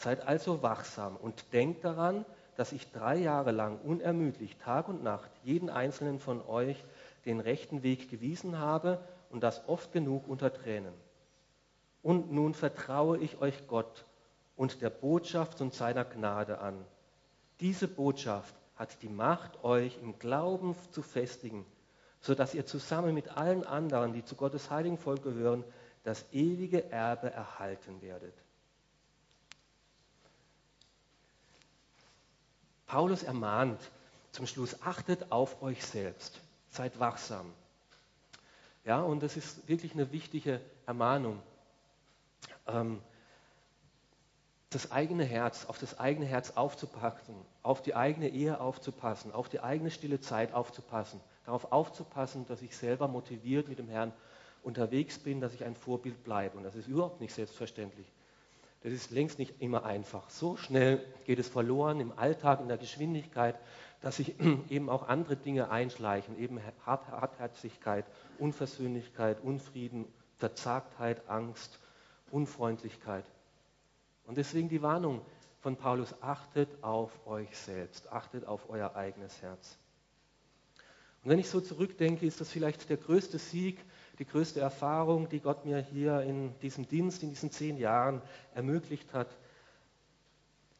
Seid 0.00 0.26
also 0.26 0.62
wachsam 0.62 1.16
und 1.16 1.52
denkt 1.52 1.84
daran, 1.84 2.24
dass 2.56 2.72
ich 2.72 2.90
drei 2.90 3.16
Jahre 3.16 3.52
lang 3.52 3.78
unermüdlich 3.80 4.56
Tag 4.56 4.88
und 4.88 5.02
Nacht 5.02 5.30
jeden 5.44 5.68
einzelnen 5.68 6.20
von 6.20 6.40
euch 6.46 6.82
den 7.26 7.38
rechten 7.38 7.82
Weg 7.82 8.08
gewiesen 8.08 8.58
habe 8.58 8.98
und 9.28 9.42
das 9.42 9.68
oft 9.68 9.92
genug 9.92 10.26
unter 10.26 10.54
Tränen. 10.54 10.94
Und 12.02 12.32
nun 12.32 12.54
vertraue 12.54 13.18
ich 13.18 13.42
euch 13.42 13.66
Gott 13.66 14.06
und 14.56 14.80
der 14.80 14.88
Botschaft 14.88 15.60
und 15.60 15.74
seiner 15.74 16.06
Gnade 16.06 16.60
an. 16.60 16.82
Diese 17.60 17.86
Botschaft 17.86 18.54
hat 18.76 19.02
die 19.02 19.10
Macht, 19.10 19.62
euch 19.64 19.98
im 20.00 20.18
Glauben 20.18 20.74
zu 20.92 21.02
festigen, 21.02 21.66
sodass 22.20 22.54
ihr 22.54 22.64
zusammen 22.64 23.12
mit 23.12 23.36
allen 23.36 23.64
anderen, 23.64 24.14
die 24.14 24.24
zu 24.24 24.34
Gottes 24.34 24.70
heiligen 24.70 24.96
Volk 24.96 25.22
gehören, 25.22 25.62
das 26.04 26.24
ewige 26.32 26.90
Erbe 26.90 27.30
erhalten 27.30 28.00
werdet. 28.00 28.32
Paulus 32.90 33.22
ermahnt 33.22 33.80
zum 34.32 34.48
Schluss, 34.48 34.82
achtet 34.82 35.30
auf 35.30 35.62
euch 35.62 35.86
selbst, 35.86 36.40
seid 36.70 36.98
wachsam. 36.98 37.52
Ja, 38.84 39.00
und 39.02 39.22
das 39.22 39.36
ist 39.36 39.68
wirklich 39.68 39.92
eine 39.92 40.10
wichtige 40.10 40.60
Ermahnung 40.86 41.40
ähm, 42.66 43.00
das 44.70 44.90
eigene 44.90 45.22
Herz, 45.22 45.66
auf 45.66 45.78
das 45.78 46.00
eigene 46.00 46.26
Herz 46.26 46.50
aufzupassen, 46.56 47.36
auf 47.62 47.80
die 47.80 47.94
eigene 47.94 48.28
Ehe 48.28 48.60
aufzupassen, 48.60 49.30
auf 49.30 49.48
die 49.48 49.60
eigene 49.60 49.92
stille 49.92 50.20
Zeit 50.20 50.52
aufzupassen, 50.52 51.20
darauf 51.44 51.70
aufzupassen, 51.70 52.44
dass 52.48 52.60
ich 52.60 52.76
selber 52.76 53.06
motiviert 53.06 53.68
mit 53.68 53.78
dem 53.78 53.88
Herrn 53.88 54.12
unterwegs 54.64 55.16
bin, 55.16 55.40
dass 55.40 55.54
ich 55.54 55.62
ein 55.62 55.76
Vorbild 55.76 56.24
bleibe. 56.24 56.56
Und 56.56 56.64
das 56.64 56.74
ist 56.74 56.88
überhaupt 56.88 57.20
nicht 57.20 57.34
selbstverständlich. 57.34 58.10
Das 58.82 58.92
ist 58.92 59.10
längst 59.10 59.38
nicht 59.38 59.60
immer 59.60 59.84
einfach. 59.84 60.30
So 60.30 60.56
schnell 60.56 61.04
geht 61.26 61.38
es 61.38 61.48
verloren 61.48 62.00
im 62.00 62.18
Alltag, 62.18 62.60
in 62.60 62.68
der 62.68 62.78
Geschwindigkeit, 62.78 63.58
dass 64.00 64.16
sich 64.16 64.34
eben 64.70 64.88
auch 64.88 65.08
andere 65.08 65.36
Dinge 65.36 65.70
einschleichen, 65.70 66.38
eben 66.38 66.60
Hartherzigkeit, 66.86 68.06
Unversöhnlichkeit, 68.38 69.42
Unfrieden, 69.42 70.06
Verzagtheit, 70.38 71.28
Angst, 71.28 71.78
Unfreundlichkeit. 72.30 73.24
Und 74.26 74.38
deswegen 74.38 74.68
die 74.68 74.82
Warnung, 74.82 75.20
von 75.60 75.76
Paulus, 75.76 76.14
achtet 76.22 76.82
auf 76.82 77.26
euch 77.26 77.54
selbst, 77.54 78.10
achtet 78.10 78.46
auf 78.46 78.70
euer 78.70 78.96
eigenes 78.96 79.42
Herz. 79.42 79.76
Und 81.22 81.30
wenn 81.30 81.38
ich 81.38 81.50
so 81.50 81.60
zurückdenke, 81.60 82.24
ist 82.24 82.40
das 82.40 82.48
vielleicht 82.48 82.88
der 82.88 82.96
größte 82.96 83.38
Sieg, 83.38 83.78
die 84.20 84.26
größte 84.26 84.60
Erfahrung, 84.60 85.30
die 85.30 85.40
Gott 85.40 85.64
mir 85.64 85.78
hier 85.78 86.20
in 86.20 86.56
diesem 86.60 86.86
Dienst, 86.86 87.22
in 87.22 87.30
diesen 87.30 87.50
zehn 87.50 87.78
Jahren 87.78 88.20
ermöglicht 88.54 89.14
hat, 89.14 89.28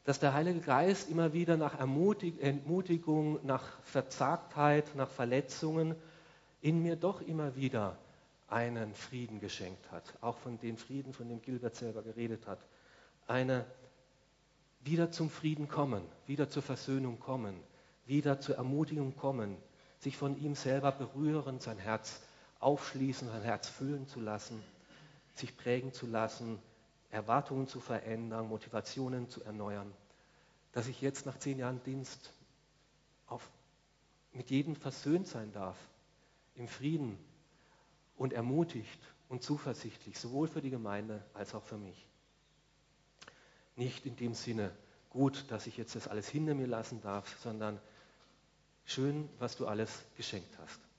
dass 0.04 0.20
der 0.20 0.34
Heilige 0.34 0.60
Geist 0.60 1.08
immer 1.08 1.32
wieder 1.32 1.56
nach 1.56 1.78
Entmutigung, 1.80 3.44
nach 3.44 3.80
Verzagtheit, 3.82 4.94
nach 4.94 5.08
Verletzungen 5.08 5.96
in 6.60 6.82
mir 6.82 6.96
doch 6.96 7.22
immer 7.22 7.56
wieder 7.56 7.96
einen 8.48 8.94
Frieden 8.94 9.40
geschenkt 9.40 9.90
hat. 9.90 10.04
Auch 10.20 10.36
von 10.36 10.58
dem 10.60 10.76
Frieden, 10.76 11.14
von 11.14 11.28
dem 11.28 11.40
Gilbert 11.40 11.76
selber 11.76 12.02
geredet 12.02 12.46
hat. 12.46 12.58
Eine 13.26 13.64
wieder 14.80 15.10
zum 15.12 15.30
Frieden 15.30 15.66
kommen, 15.66 16.02
wieder 16.26 16.50
zur 16.50 16.62
Versöhnung 16.62 17.18
kommen, 17.20 17.54
wieder 18.04 18.38
zur 18.40 18.56
Ermutigung 18.56 19.16
kommen, 19.16 19.56
sich 19.98 20.16
von 20.16 20.36
ihm 20.38 20.54
selber 20.54 20.92
berühren, 20.92 21.58
sein 21.60 21.78
Herz 21.78 22.20
aufschließen, 22.60 23.28
sein 23.28 23.42
Herz 23.42 23.68
füllen 23.68 24.06
zu 24.06 24.20
lassen, 24.20 24.62
sich 25.34 25.56
prägen 25.56 25.92
zu 25.92 26.06
lassen, 26.06 26.60
Erwartungen 27.10 27.66
zu 27.66 27.80
verändern, 27.80 28.48
Motivationen 28.48 29.28
zu 29.28 29.42
erneuern, 29.42 29.92
dass 30.72 30.86
ich 30.86 31.00
jetzt 31.00 31.26
nach 31.26 31.38
zehn 31.38 31.58
Jahren 31.58 31.82
Dienst 31.82 32.32
auf, 33.26 33.50
mit 34.32 34.50
jedem 34.50 34.76
versöhnt 34.76 35.26
sein 35.26 35.52
darf, 35.52 35.76
im 36.54 36.68
Frieden 36.68 37.18
und 38.16 38.32
ermutigt 38.32 39.00
und 39.28 39.42
zuversichtlich, 39.42 40.18
sowohl 40.18 40.46
für 40.46 40.60
die 40.60 40.70
Gemeinde 40.70 41.24
als 41.34 41.54
auch 41.54 41.64
für 41.64 41.78
mich. 41.78 42.06
Nicht 43.76 44.04
in 44.04 44.16
dem 44.16 44.34
Sinne, 44.34 44.70
gut, 45.08 45.46
dass 45.48 45.66
ich 45.66 45.76
jetzt 45.76 45.96
das 45.96 46.06
alles 46.06 46.28
hinter 46.28 46.54
mir 46.54 46.66
lassen 46.66 47.00
darf, 47.00 47.36
sondern 47.40 47.80
schön, 48.84 49.28
was 49.38 49.56
du 49.56 49.66
alles 49.66 50.04
geschenkt 50.16 50.58
hast. 50.58 50.89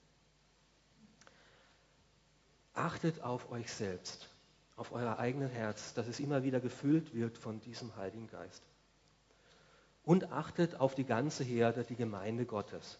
Achtet 2.74 3.22
auf 3.22 3.52
euch 3.52 3.72
selbst, 3.72 4.30
auf 4.76 4.92
euer 4.92 5.20
eigenes 5.20 5.52
Herz, 5.52 5.94
dass 5.94 6.08
es 6.08 6.20
immer 6.20 6.44
wieder 6.44 6.60
gefüllt 6.60 7.14
wird 7.14 7.38
von 7.38 7.60
diesem 7.60 7.96
Heiligen 7.96 8.28
Geist. 8.28 8.64
Und 10.04 10.32
achtet 10.32 10.80
auf 10.80 10.96
die 10.96 11.04
ganze 11.04 11.44
Herde, 11.44 11.84
die 11.84 11.96
Gemeinde 11.96 12.46
Gottes. 12.46 12.98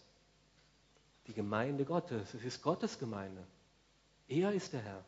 Die 1.26 1.34
Gemeinde 1.34 1.84
Gottes, 1.84 2.34
es 2.34 2.44
ist 2.44 2.62
Gottes 2.62 2.98
Gemeinde. 2.98 3.44
Er 4.28 4.52
ist 4.52 4.72
der 4.72 4.82
Herr. 4.82 5.04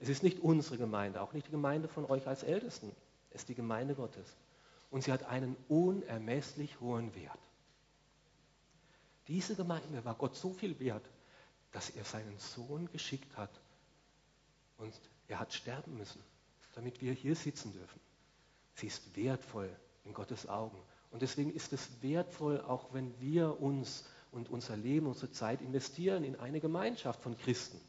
Es 0.00 0.08
ist 0.08 0.22
nicht 0.22 0.40
unsere 0.40 0.78
Gemeinde, 0.78 1.20
auch 1.20 1.32
nicht 1.32 1.48
die 1.48 1.52
Gemeinde 1.52 1.88
von 1.88 2.04
euch 2.04 2.26
als 2.26 2.42
Ältesten. 2.42 2.92
Es 3.30 3.42
ist 3.42 3.48
die 3.48 3.54
Gemeinde 3.54 3.94
Gottes. 3.94 4.36
Und 4.90 5.04
sie 5.04 5.12
hat 5.12 5.24
einen 5.24 5.56
unermesslich 5.68 6.80
hohen 6.80 7.14
Wert. 7.14 7.38
Diese 9.26 9.54
Gemeinde 9.54 10.04
war 10.04 10.14
Gott 10.14 10.36
so 10.36 10.54
viel 10.54 10.78
wert, 10.80 11.04
dass 11.78 11.90
er 11.90 12.02
seinen 12.02 12.36
Sohn 12.40 12.90
geschickt 12.90 13.36
hat. 13.36 13.52
Und 14.78 14.92
er 15.28 15.38
hat 15.38 15.54
sterben 15.54 15.96
müssen, 15.96 16.20
damit 16.74 17.00
wir 17.00 17.12
hier 17.12 17.36
sitzen 17.36 17.72
dürfen. 17.72 18.00
Sie 18.74 18.88
ist 18.88 19.14
wertvoll 19.14 19.70
in 20.04 20.12
Gottes 20.12 20.48
Augen. 20.48 20.76
Und 21.12 21.22
deswegen 21.22 21.54
ist 21.54 21.72
es 21.72 22.02
wertvoll, 22.02 22.60
auch 22.62 22.92
wenn 22.94 23.20
wir 23.20 23.60
uns 23.60 24.04
und 24.32 24.48
unser 24.48 24.76
Leben, 24.76 25.06
unsere 25.06 25.30
Zeit 25.30 25.62
investieren 25.62 26.24
in 26.24 26.34
eine 26.34 26.58
Gemeinschaft 26.58 27.22
von 27.22 27.38
Christen. 27.38 27.80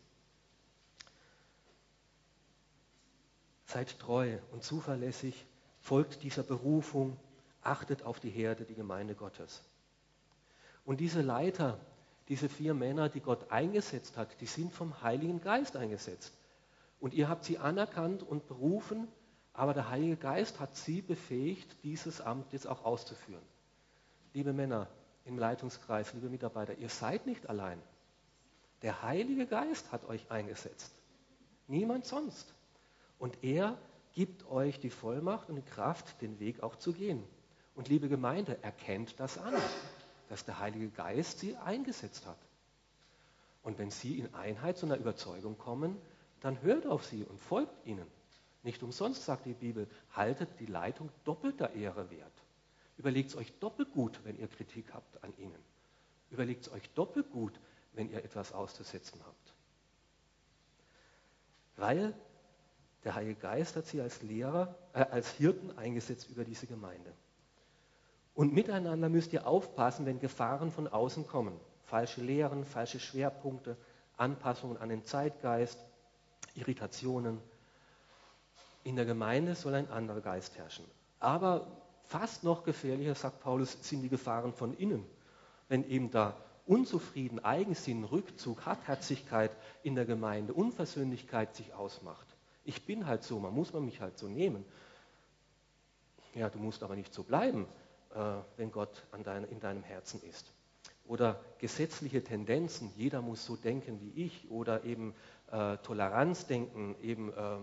Seid 3.65 3.97
treu 3.97 4.37
und 4.51 4.63
zuverlässig, 4.63 5.47
folgt 5.79 6.21
dieser 6.21 6.43
Berufung, 6.43 7.17
achtet 7.63 8.03
auf 8.03 8.19
die 8.19 8.29
Herde, 8.29 8.65
die 8.65 8.75
Gemeinde 8.75 9.15
Gottes. 9.15 9.63
Und 10.85 10.99
diese 10.99 11.23
Leiter, 11.23 11.79
diese 12.29 12.47
vier 12.47 12.75
Männer, 12.75 13.09
die 13.09 13.21
Gott 13.21 13.51
eingesetzt 13.51 14.15
hat, 14.15 14.39
die 14.39 14.45
sind 14.45 14.71
vom 14.71 15.01
Heiligen 15.01 15.41
Geist 15.41 15.75
eingesetzt. 15.75 16.31
Und 16.99 17.13
ihr 17.13 17.27
habt 17.27 17.43
sie 17.43 17.57
anerkannt 17.57 18.23
und 18.23 18.47
berufen, 18.47 19.07
aber 19.53 19.73
der 19.73 19.89
Heilige 19.89 20.15
Geist 20.15 20.59
hat 20.59 20.75
sie 20.75 21.01
befähigt, 21.01 21.83
dieses 21.83 22.21
Amt 22.21 22.53
jetzt 22.53 22.67
auch 22.67 22.85
auszuführen. 22.85 23.41
Liebe 24.33 24.53
Männer 24.53 24.87
im 25.25 25.37
Leitungskreis, 25.39 26.13
liebe 26.13 26.29
Mitarbeiter, 26.29 26.77
ihr 26.77 26.89
seid 26.89 27.25
nicht 27.25 27.49
allein. 27.49 27.81
Der 28.83 29.01
Heilige 29.01 29.47
Geist 29.47 29.91
hat 29.91 30.07
euch 30.07 30.29
eingesetzt. 30.29 30.93
Niemand 31.67 32.05
sonst. 32.05 32.53
Und 33.17 33.43
er 33.43 33.77
gibt 34.13 34.49
euch 34.49 34.79
die 34.79 34.89
Vollmacht 34.89 35.49
und 35.49 35.55
die 35.55 35.61
Kraft, 35.61 36.21
den 36.21 36.39
Weg 36.39 36.61
auch 36.63 36.75
zu 36.75 36.93
gehen. 36.93 37.23
Und 37.75 37.89
liebe 37.89 38.07
Gemeinde, 38.07 38.61
erkennt 38.61 39.19
das 39.19 39.37
an, 39.37 39.53
dass 40.29 40.45
der 40.45 40.59
Heilige 40.59 40.89
Geist 40.89 41.39
sie 41.39 41.55
eingesetzt 41.57 42.25
hat. 42.25 42.37
Und 43.63 43.77
wenn 43.77 43.91
sie 43.91 44.17
in 44.17 44.33
Einheit 44.33 44.77
zu 44.77 44.85
einer 44.85 44.97
Überzeugung 44.97 45.57
kommen, 45.57 45.97
dann 46.39 46.61
hört 46.61 46.87
auf 46.87 47.05
sie 47.05 47.23
und 47.25 47.39
folgt 47.41 47.85
ihnen. 47.85 48.07
Nicht 48.63 48.81
umsonst 48.83 49.25
sagt 49.25 49.45
die 49.45 49.53
Bibel, 49.53 49.89
haltet 50.11 50.49
die 50.59 50.65
Leitung 50.65 51.09
doppelter 51.23 51.73
Ehre 51.73 52.09
wert. 52.11 52.31
Überlegt 52.97 53.31
es 53.31 53.35
euch 53.35 53.51
doppelt 53.59 53.91
gut, 53.91 54.19
wenn 54.23 54.37
ihr 54.37 54.47
Kritik 54.47 54.93
habt 54.93 55.23
an 55.23 55.33
ihnen. 55.37 55.61
Überlegt 56.29 56.67
es 56.67 56.71
euch 56.71 56.89
doppelt 56.91 57.31
gut, 57.31 57.59
wenn 57.93 58.09
ihr 58.09 58.23
etwas 58.23 58.53
auszusetzen 58.53 59.21
habt. 59.25 59.53
Weil 61.75 62.13
der 63.03 63.15
Heilige 63.15 63.39
Geist 63.39 63.75
hat 63.77 63.85
sie 63.85 64.01
als 64.01 64.21
Lehrer, 64.21 64.75
äh, 64.93 64.99
als 64.99 65.31
Hirten 65.31 65.77
eingesetzt 65.77 66.29
über 66.29 66.43
diese 66.43 66.67
Gemeinde. 66.67 67.13
Und 68.39 68.53
miteinander 68.53 69.09
müsst 69.09 69.33
ihr 69.33 69.45
aufpassen, 69.45 70.05
wenn 70.05 70.21
Gefahren 70.21 70.71
von 70.71 70.87
außen 70.87 71.27
kommen. 71.27 71.59
Falsche 71.83 72.21
Lehren, 72.21 72.63
falsche 72.63 72.97
Schwerpunkte, 72.97 73.75
Anpassungen 74.15 74.77
an 74.77 74.87
den 74.87 75.03
Zeitgeist, 75.03 75.77
Irritationen. 76.55 77.41
In 78.85 78.95
der 78.95 79.03
Gemeinde 79.03 79.55
soll 79.55 79.75
ein 79.75 79.89
anderer 79.89 80.21
Geist 80.21 80.57
herrschen. 80.57 80.85
Aber 81.19 81.67
fast 82.05 82.45
noch 82.45 82.63
gefährlicher, 82.63 83.13
sagt 83.13 83.41
Paulus, 83.41 83.77
sind 83.81 84.03
die 84.03 84.09
Gefahren 84.09 84.53
von 84.53 84.73
innen. 84.73 85.05
Wenn 85.67 85.85
eben 85.89 86.09
da 86.09 86.37
Unzufrieden, 86.65 87.43
Eigensinn, 87.43 88.05
Rückzug, 88.05 88.65
Hartherzigkeit 88.65 89.51
in 89.83 89.95
der 89.95 90.05
Gemeinde, 90.05 90.53
Unversöhnlichkeit 90.53 91.57
sich 91.57 91.73
ausmacht. 91.73 92.27
Ich 92.63 92.85
bin 92.85 93.05
halt 93.05 93.23
so, 93.23 93.37
man 93.37 93.53
muss 93.53 93.73
man 93.73 93.83
mich 93.83 93.99
halt 93.99 94.17
so 94.17 94.29
nehmen. 94.29 94.63
Ja, 96.35 96.47
du 96.47 96.59
musst 96.59 96.83
aber 96.83 96.95
nicht 96.95 97.13
so 97.13 97.23
bleiben, 97.23 97.67
wenn 98.57 98.71
Gott 98.71 99.03
dein, 99.23 99.43
in 99.45 99.59
deinem 99.59 99.83
Herzen 99.83 100.21
ist. 100.23 100.51
Oder 101.09 101.43
gesetzliche 101.57 102.23
Tendenzen, 102.23 102.91
jeder 102.95 103.21
muss 103.21 103.43
so 103.43 103.55
denken 103.55 103.99
wie 103.99 104.25
ich. 104.25 104.49
Oder 104.51 104.83
eben 104.83 105.15
äh, 105.51 105.77
Toleranzdenken, 105.77 106.95
eben 107.01 107.33
äh, 107.33 107.57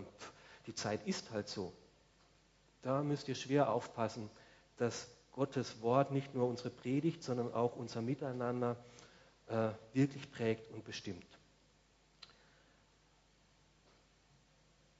die 0.65 0.75
Zeit 0.75 1.07
ist 1.07 1.31
halt 1.31 1.47
so. 1.47 1.71
Da 2.81 3.03
müsst 3.03 3.27
ihr 3.29 3.35
schwer 3.35 3.71
aufpassen, 3.71 4.29
dass 4.77 5.07
Gottes 5.31 5.81
Wort 5.81 6.11
nicht 6.11 6.35
nur 6.35 6.47
unsere 6.47 6.69
Predigt, 6.69 7.23
sondern 7.23 7.53
auch 7.53 7.75
unser 7.77 8.01
Miteinander 8.01 8.75
äh, 9.47 9.69
wirklich 9.93 10.29
prägt 10.31 10.69
und 10.73 10.83
bestimmt. 10.83 11.25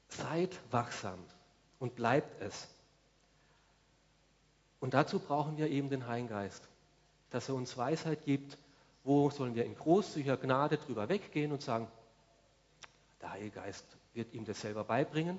Seid 0.08 0.58
wachsam 0.70 1.18
und 1.78 1.94
bleibt 1.94 2.40
es. 2.40 2.66
Und 4.80 4.94
dazu 4.94 5.18
brauchen 5.18 5.56
wir 5.56 5.68
eben 5.68 5.90
den 5.90 6.06
Heiligen 6.06 6.28
Geist, 6.28 6.62
dass 7.30 7.48
er 7.48 7.54
uns 7.54 7.76
Weisheit 7.76 8.24
gibt, 8.24 8.58
wo 9.04 9.30
sollen 9.30 9.54
wir 9.54 9.64
in 9.64 9.74
großzügiger 9.74 10.36
Gnade 10.36 10.76
drüber 10.76 11.08
weggehen 11.08 11.52
und 11.52 11.62
sagen, 11.62 11.88
der 13.20 13.32
Heilige 13.32 13.60
Geist 13.60 13.84
wird 14.14 14.32
ihm 14.34 14.44
das 14.44 14.60
selber 14.60 14.84
beibringen. 14.84 15.38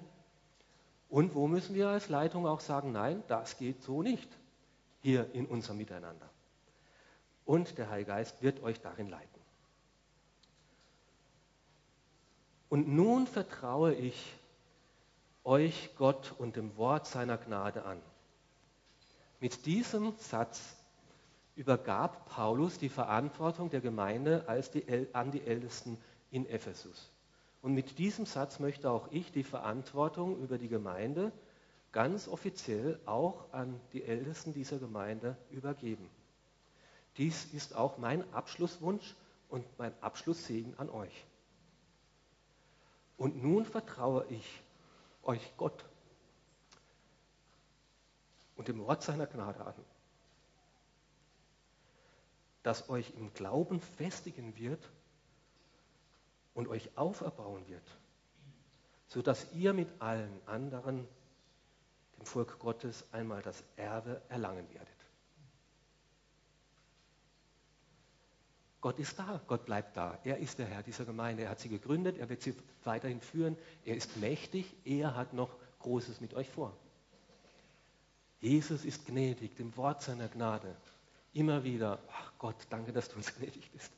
Und 1.10 1.34
wo 1.34 1.48
müssen 1.48 1.76
wir 1.76 1.90
als 1.90 2.10
Leitung 2.10 2.46
auch 2.46 2.60
sagen, 2.60 2.92
nein, 2.92 3.24
das 3.28 3.58
geht 3.58 3.82
so 3.82 4.02
nicht 4.02 4.30
hier 5.02 5.34
in 5.34 5.46
unserem 5.46 5.78
Miteinander. 5.78 6.30
Und 7.46 7.78
der 7.78 7.90
Heilige 7.90 8.12
Geist 8.12 8.42
wird 8.42 8.62
euch 8.62 8.80
darin 8.80 9.10
leiten. 9.10 9.40
Und 12.70 12.88
nun 12.88 13.26
vertraue 13.26 13.94
ich 13.96 14.34
euch 15.44 15.90
Gott 15.98 16.36
und 16.38 16.56
dem 16.56 16.78
Wort 16.78 17.08
seiner 17.08 17.38
Gnade 17.38 17.84
an. 17.86 18.00
Mit 19.40 19.66
diesem 19.66 20.14
Satz 20.18 20.76
übergab 21.56 22.26
Paulus 22.30 22.78
die 22.78 22.90
Verantwortung 22.90 23.70
der 23.70 23.82
Gemeinde 23.82 24.46
die, 24.74 25.08
an 25.14 25.32
die 25.32 25.42
Ältesten 25.42 25.98
in 26.32 26.46
Ephesus. 26.46 27.12
Und 27.62 27.74
mit 27.74 28.00
diesem 28.00 28.26
Satz 28.26 28.60
möchte 28.60 28.90
auch 28.90 29.08
ich 29.12 29.32
die 29.32 29.44
Verantwortung 29.44 30.42
über 30.42 30.58
die 30.58 30.68
Gemeinde 30.70 31.32
ganz 31.92 32.28
offiziell 32.28 33.00
auch 33.06 33.52
an 33.52 33.80
die 33.94 34.04
Ältesten 34.04 34.54
dieser 34.54 34.78
Gemeinde 34.78 35.38
übergeben. 35.50 36.10
Dies 37.18 37.46
ist 37.54 37.76
auch 37.76 37.98
mein 37.98 38.32
Abschlusswunsch 38.34 39.16
und 39.50 39.66
mein 39.78 39.94
Abschlusssegen 40.02 40.78
an 40.78 40.90
euch. 40.90 41.26
Und 43.18 43.42
nun 43.44 43.66
vertraue 43.66 44.26
ich 44.30 44.64
euch 45.24 45.42
Gott 45.58 45.84
und 48.60 48.68
dem 48.68 48.80
Wort 48.80 49.02
seiner 49.02 49.26
Gnade 49.26 49.66
an, 49.66 49.74
das 52.62 52.90
euch 52.90 53.10
im 53.16 53.34
Glauben 53.34 53.80
festigen 53.80 54.58
wird 54.58 54.92
und 56.54 56.68
euch 56.68 56.90
auferbauen 56.98 57.66
wird, 57.70 57.98
sodass 59.08 59.50
ihr 59.54 59.72
mit 59.72 59.88
allen 60.02 60.42
anderen, 60.46 61.08
dem 62.18 62.26
Volk 62.26 62.60
Gottes, 62.60 63.06
einmal 63.14 63.42
das 63.42 63.64
Erbe 63.78 64.22
erlangen 64.28 64.68
werdet. 64.74 64.90
Gott 68.82 69.00
ist 69.00 69.18
da, 69.18 69.42
Gott 69.48 69.66
bleibt 69.66 69.96
da. 69.96 70.20
Er 70.26 70.38
ist 70.40 70.60
der 70.60 70.66
Herr 70.66 70.84
dieser 70.84 71.06
Gemeinde. 71.06 71.44
Er 71.44 71.52
hat 71.52 71.62
sie 71.62 71.70
gegründet, 71.70 72.18
er 72.18 72.28
wird 72.28 72.42
sie 72.42 72.54
weiterhin 72.84 73.22
führen. 73.22 73.58
Er 73.86 73.96
ist 73.96 74.18
mächtig, 74.18 74.76
er 74.84 75.16
hat 75.16 75.32
noch 75.32 75.56
Großes 75.80 76.20
mit 76.20 76.34
euch 76.34 76.50
vor. 76.50 76.78
Jesus 78.42 78.86
ist 78.86 79.06
gnädig, 79.06 79.56
dem 79.56 79.76
Wort 79.76 80.02
seiner 80.02 80.28
Gnade. 80.28 80.76
Immer 81.34 81.64
wieder, 81.64 82.00
ach 82.12 82.32
Gott, 82.38 82.56
danke, 82.70 82.92
dass 82.92 83.10
du 83.10 83.18
uns 83.18 83.34
gnädig 83.38 83.70
bist. 83.72 83.92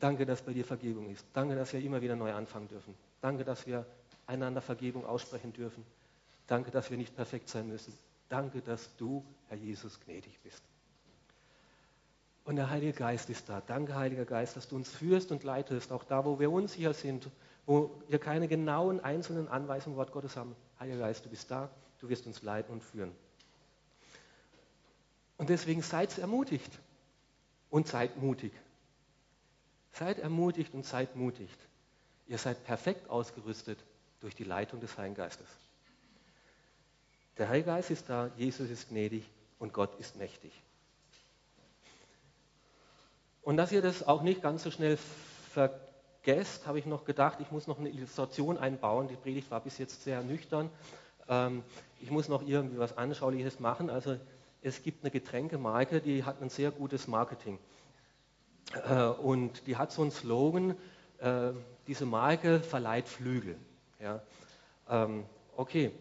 Danke, 0.00 0.26
dass 0.26 0.42
bei 0.42 0.52
dir 0.52 0.64
Vergebung 0.64 1.08
ist. 1.10 1.24
Danke, 1.32 1.54
dass 1.54 1.72
wir 1.72 1.80
immer 1.80 2.02
wieder 2.02 2.16
neu 2.16 2.32
anfangen 2.32 2.68
dürfen. 2.68 2.94
Danke, 3.20 3.44
dass 3.44 3.66
wir 3.66 3.86
einander 4.26 4.60
Vergebung 4.60 5.06
aussprechen 5.06 5.52
dürfen. 5.52 5.84
Danke, 6.46 6.70
dass 6.70 6.90
wir 6.90 6.98
nicht 6.98 7.16
perfekt 7.16 7.48
sein 7.48 7.68
müssen. 7.68 7.96
Danke, 8.28 8.60
dass 8.60 8.94
du, 8.96 9.24
Herr 9.48 9.56
Jesus, 9.56 9.98
gnädig 10.00 10.38
bist. 10.42 10.62
Und 12.44 12.56
der 12.56 12.70
Heilige 12.70 12.92
Geist 12.92 13.30
ist 13.30 13.48
da. 13.48 13.60
Danke, 13.66 13.96
Heiliger 13.96 14.24
Geist, 14.24 14.56
dass 14.56 14.68
du 14.68 14.76
uns 14.76 14.90
führst 14.90 15.32
und 15.32 15.42
leitest, 15.42 15.90
auch 15.90 16.04
da, 16.04 16.24
wo 16.24 16.38
wir 16.38 16.50
unsicher 16.50 16.92
sind, 16.92 17.28
wo 17.66 17.90
wir 18.08 18.20
keine 18.20 18.46
genauen 18.46 19.00
einzelnen 19.00 19.48
Anweisungen 19.48 19.96
Wort 19.96 20.12
Gottes 20.12 20.36
haben. 20.36 20.54
Heiliger 20.78 20.98
Geist, 20.98 21.24
du 21.24 21.28
bist 21.28 21.50
da, 21.50 21.70
wirst 22.08 22.26
uns 22.26 22.42
leiten 22.42 22.72
und 22.72 22.82
führen. 22.82 23.12
Und 25.38 25.50
deswegen 25.50 25.82
seid 25.82 26.16
ermutigt 26.18 26.78
und 27.70 27.86
seid 27.86 28.16
mutig. 28.16 28.52
Seid 29.92 30.18
ermutigt 30.18 30.74
und 30.74 30.84
seid 30.84 31.16
mutig. 31.16 31.48
Ihr 32.26 32.38
seid 32.38 32.64
perfekt 32.64 33.08
ausgerüstet 33.08 33.78
durch 34.20 34.34
die 34.34 34.44
Leitung 34.44 34.80
des 34.80 34.96
Heiligen 34.98 35.14
Geistes. 35.14 35.46
Der 37.38 37.48
Heilige 37.48 37.66
Geist 37.66 37.90
ist 37.90 38.08
da, 38.08 38.30
Jesus 38.36 38.70
ist 38.70 38.88
gnädig 38.88 39.24
und 39.58 39.72
Gott 39.72 39.98
ist 40.00 40.16
mächtig. 40.16 40.52
Und 43.42 43.58
dass 43.58 43.70
ihr 43.72 43.82
das 43.82 44.02
auch 44.02 44.22
nicht 44.22 44.42
ganz 44.42 44.64
so 44.64 44.70
schnell 44.70 44.98
vergesst, 45.52 46.66
habe 46.66 46.78
ich 46.78 46.86
noch 46.86 47.04
gedacht, 47.04 47.38
ich 47.40 47.50
muss 47.52 47.66
noch 47.66 47.78
eine 47.78 47.90
Illustration 47.90 48.58
einbauen. 48.58 49.06
Die 49.06 49.14
Predigt 49.14 49.50
war 49.50 49.60
bis 49.60 49.78
jetzt 49.78 50.02
sehr 50.02 50.22
nüchtern. 50.22 50.70
Ähm, 51.28 51.62
ich 52.00 52.10
muss 52.10 52.28
noch 52.28 52.46
irgendwie 52.46 52.78
was 52.78 52.96
Anschauliches 52.96 53.60
machen. 53.60 53.90
Also 53.90 54.18
es 54.62 54.82
gibt 54.82 55.04
eine 55.04 55.10
Getränkemarke, 55.10 56.00
die 56.00 56.24
hat 56.24 56.42
ein 56.42 56.50
sehr 56.50 56.70
gutes 56.70 57.08
Marketing. 57.08 57.58
Äh, 58.88 59.04
und 59.04 59.66
die 59.66 59.76
hat 59.76 59.92
so 59.92 60.02
einen 60.02 60.10
Slogan, 60.10 60.76
äh, 61.18 61.52
diese 61.86 62.06
Marke 62.06 62.60
verleiht 62.60 63.08
Flügel. 63.08 63.56
Ja. 64.00 64.22
Ähm, 64.88 65.24
okay, 65.56 65.92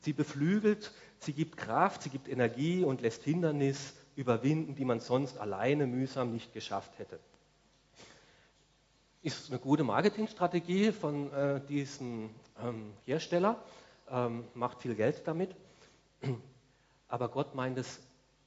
sie 0.00 0.12
beflügelt, 0.12 0.92
sie 1.18 1.32
gibt 1.32 1.56
Kraft, 1.56 2.02
sie 2.02 2.10
gibt 2.10 2.28
Energie 2.28 2.84
und 2.84 3.00
lässt 3.00 3.22
Hindernis 3.22 3.94
überwinden, 4.16 4.74
die 4.74 4.84
man 4.84 5.00
sonst 5.00 5.38
alleine 5.38 5.86
mühsam 5.86 6.32
nicht 6.32 6.52
geschafft 6.52 6.98
hätte. 6.98 7.18
Ist 9.22 9.50
eine 9.50 9.58
gute 9.58 9.84
Marketingstrategie 9.84 10.92
von 10.92 11.32
äh, 11.32 11.60
diesem 11.66 12.30
ähm, 12.62 12.92
Hersteller, 13.04 13.62
ähm, 14.10 14.46
macht 14.54 14.80
viel 14.80 14.94
Geld 14.94 15.26
damit. 15.26 15.54
Aber 17.08 17.28
Gott 17.28 17.54
meint 17.54 17.78
es 17.78 18.00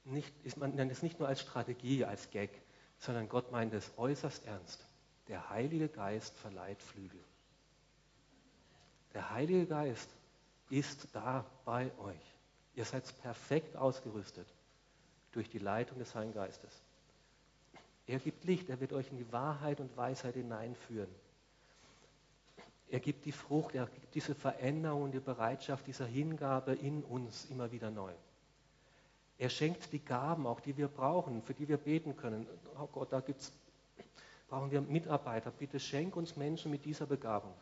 nicht, 0.04 0.32
ist, 0.44 0.56
man 0.56 0.74
nennt 0.74 0.92
es 0.92 1.02
nicht 1.02 1.18
nur 1.18 1.28
als 1.28 1.40
Strategie, 1.40 2.04
als 2.04 2.30
Gag, 2.30 2.50
sondern 2.98 3.28
Gott 3.28 3.52
meint 3.52 3.72
es 3.74 3.90
äußerst 3.96 4.46
ernst. 4.46 4.86
Der 5.28 5.50
Heilige 5.50 5.88
Geist 5.88 6.36
verleiht 6.36 6.82
Flügel. 6.82 7.20
Der 9.14 9.30
Heilige 9.30 9.66
Geist 9.66 10.10
ist 10.70 11.08
da 11.12 11.44
bei 11.64 11.90
euch. 11.98 12.34
Ihr 12.74 12.84
seid 12.84 13.04
perfekt 13.22 13.76
ausgerüstet 13.76 14.46
durch 15.32 15.48
die 15.48 15.58
Leitung 15.58 15.98
des 15.98 16.14
Heiligen 16.14 16.34
Geistes. 16.34 16.82
Er 18.06 18.18
gibt 18.18 18.44
Licht, 18.44 18.68
er 18.68 18.80
wird 18.80 18.92
euch 18.92 19.10
in 19.10 19.16
die 19.16 19.32
Wahrheit 19.32 19.80
und 19.80 19.96
Weisheit 19.96 20.34
hineinführen. 20.34 21.08
Er 22.90 23.00
gibt 23.00 23.24
die 23.24 23.32
Frucht, 23.32 23.74
er 23.74 23.86
gibt 23.86 24.14
diese 24.14 24.34
Veränderung 24.34 25.04
und 25.04 25.12
die 25.12 25.20
Bereitschaft 25.20 25.86
dieser 25.86 26.06
Hingabe 26.06 26.74
in 26.74 27.02
uns 27.02 27.46
immer 27.46 27.72
wieder 27.72 27.90
neu. 27.90 28.12
Er 29.38 29.48
schenkt 29.48 29.92
die 29.92 30.04
Gaben, 30.04 30.46
auch 30.46 30.60
die 30.60 30.76
wir 30.76 30.88
brauchen, 30.88 31.42
für 31.42 31.54
die 31.54 31.68
wir 31.68 31.76
beten 31.76 32.16
können. 32.16 32.46
Oh 32.80 32.86
Gott, 32.86 33.12
da 33.12 33.20
gibt's, 33.20 33.52
brauchen 34.48 34.70
wir 34.70 34.80
Mitarbeiter. 34.80 35.50
Bitte 35.50 35.80
schenk 35.80 36.14
uns 36.14 36.36
Menschen 36.36 36.70
mit 36.70 36.84
dieser 36.84 37.06
Begabung. 37.06 37.54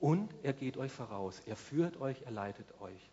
Und 0.00 0.32
er 0.42 0.52
geht 0.52 0.76
euch 0.76 0.92
voraus. 0.92 1.40
Er 1.46 1.56
führt 1.56 2.00
euch, 2.00 2.22
er 2.22 2.32
leitet 2.32 2.66
euch. 2.80 3.10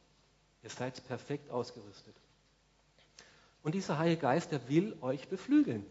Ihr 0.64 0.70
seid 0.70 1.06
perfekt 1.08 1.52
ausgerüstet. 1.52 2.16
Und 3.64 3.76
dieser 3.76 3.98
Heilige 3.98 4.22
Geist, 4.22 4.52
der 4.52 4.68
will 4.68 4.96
euch 5.02 5.28
beflügeln. 5.28 5.86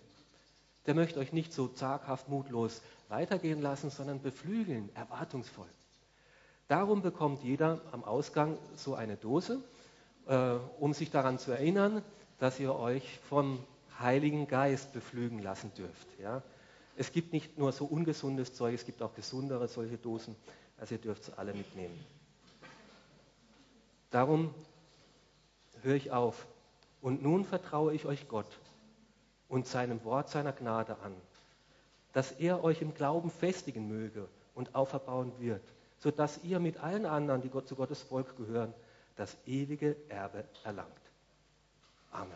Der 0.86 0.94
möchte 0.94 1.18
euch 1.18 1.32
nicht 1.32 1.52
so 1.52 1.68
zaghaft, 1.68 2.28
mutlos 2.28 2.82
weitergehen 3.08 3.60
lassen, 3.60 3.90
sondern 3.90 4.20
beflügeln, 4.20 4.94
erwartungsvoll. 4.94 5.68
Darum 6.68 7.02
bekommt 7.02 7.42
jeder 7.42 7.80
am 7.92 8.04
Ausgang 8.04 8.58
so 8.76 8.94
eine 8.94 9.16
Dose, 9.16 9.62
äh, 10.26 10.54
um 10.78 10.94
sich 10.94 11.10
daran 11.10 11.38
zu 11.38 11.52
erinnern, 11.52 12.02
dass 12.38 12.58
ihr 12.58 12.74
euch 12.74 13.18
vom 13.28 13.62
Heiligen 13.98 14.48
Geist 14.48 14.92
beflügen 14.92 15.40
lassen 15.40 15.72
dürft. 15.74 16.06
Ja? 16.18 16.42
Es 16.96 17.12
gibt 17.12 17.32
nicht 17.32 17.58
nur 17.58 17.72
so 17.72 17.84
ungesundes 17.84 18.54
Zeug, 18.54 18.74
es 18.74 18.84
gibt 18.84 19.02
auch 19.02 19.14
gesundere 19.14 19.68
solche 19.68 19.98
Dosen. 19.98 20.36
Also 20.78 20.94
ihr 20.94 21.00
dürft 21.00 21.24
sie 21.24 21.38
alle 21.38 21.52
mitnehmen. 21.52 21.98
Darum 24.10 24.54
höre 25.82 25.96
ich 25.96 26.10
auf, 26.12 26.46
und 27.02 27.22
nun 27.22 27.44
vertraue 27.44 27.92
ich 27.92 28.06
euch 28.06 28.28
Gott 28.28 28.58
und 29.48 29.66
seinem 29.66 30.02
Wort 30.04 30.30
seiner 30.30 30.52
Gnade 30.52 30.96
an, 31.00 31.14
dass 32.14 32.32
er 32.32 32.64
euch 32.64 32.80
im 32.80 32.94
Glauben 32.94 33.30
festigen 33.30 33.88
möge 33.88 34.26
und 34.54 34.74
auferbauen 34.74 35.32
wird, 35.38 35.62
sodass 35.98 36.42
ihr 36.44 36.60
mit 36.60 36.78
allen 36.78 37.04
anderen, 37.04 37.42
die 37.42 37.50
Gott 37.50 37.68
zu 37.68 37.74
Gottes 37.74 38.00
Volk 38.02 38.36
gehören, 38.36 38.72
das 39.16 39.36
ewige 39.46 39.96
Erbe 40.08 40.44
erlangt. 40.64 40.88
Amen. 42.12 42.32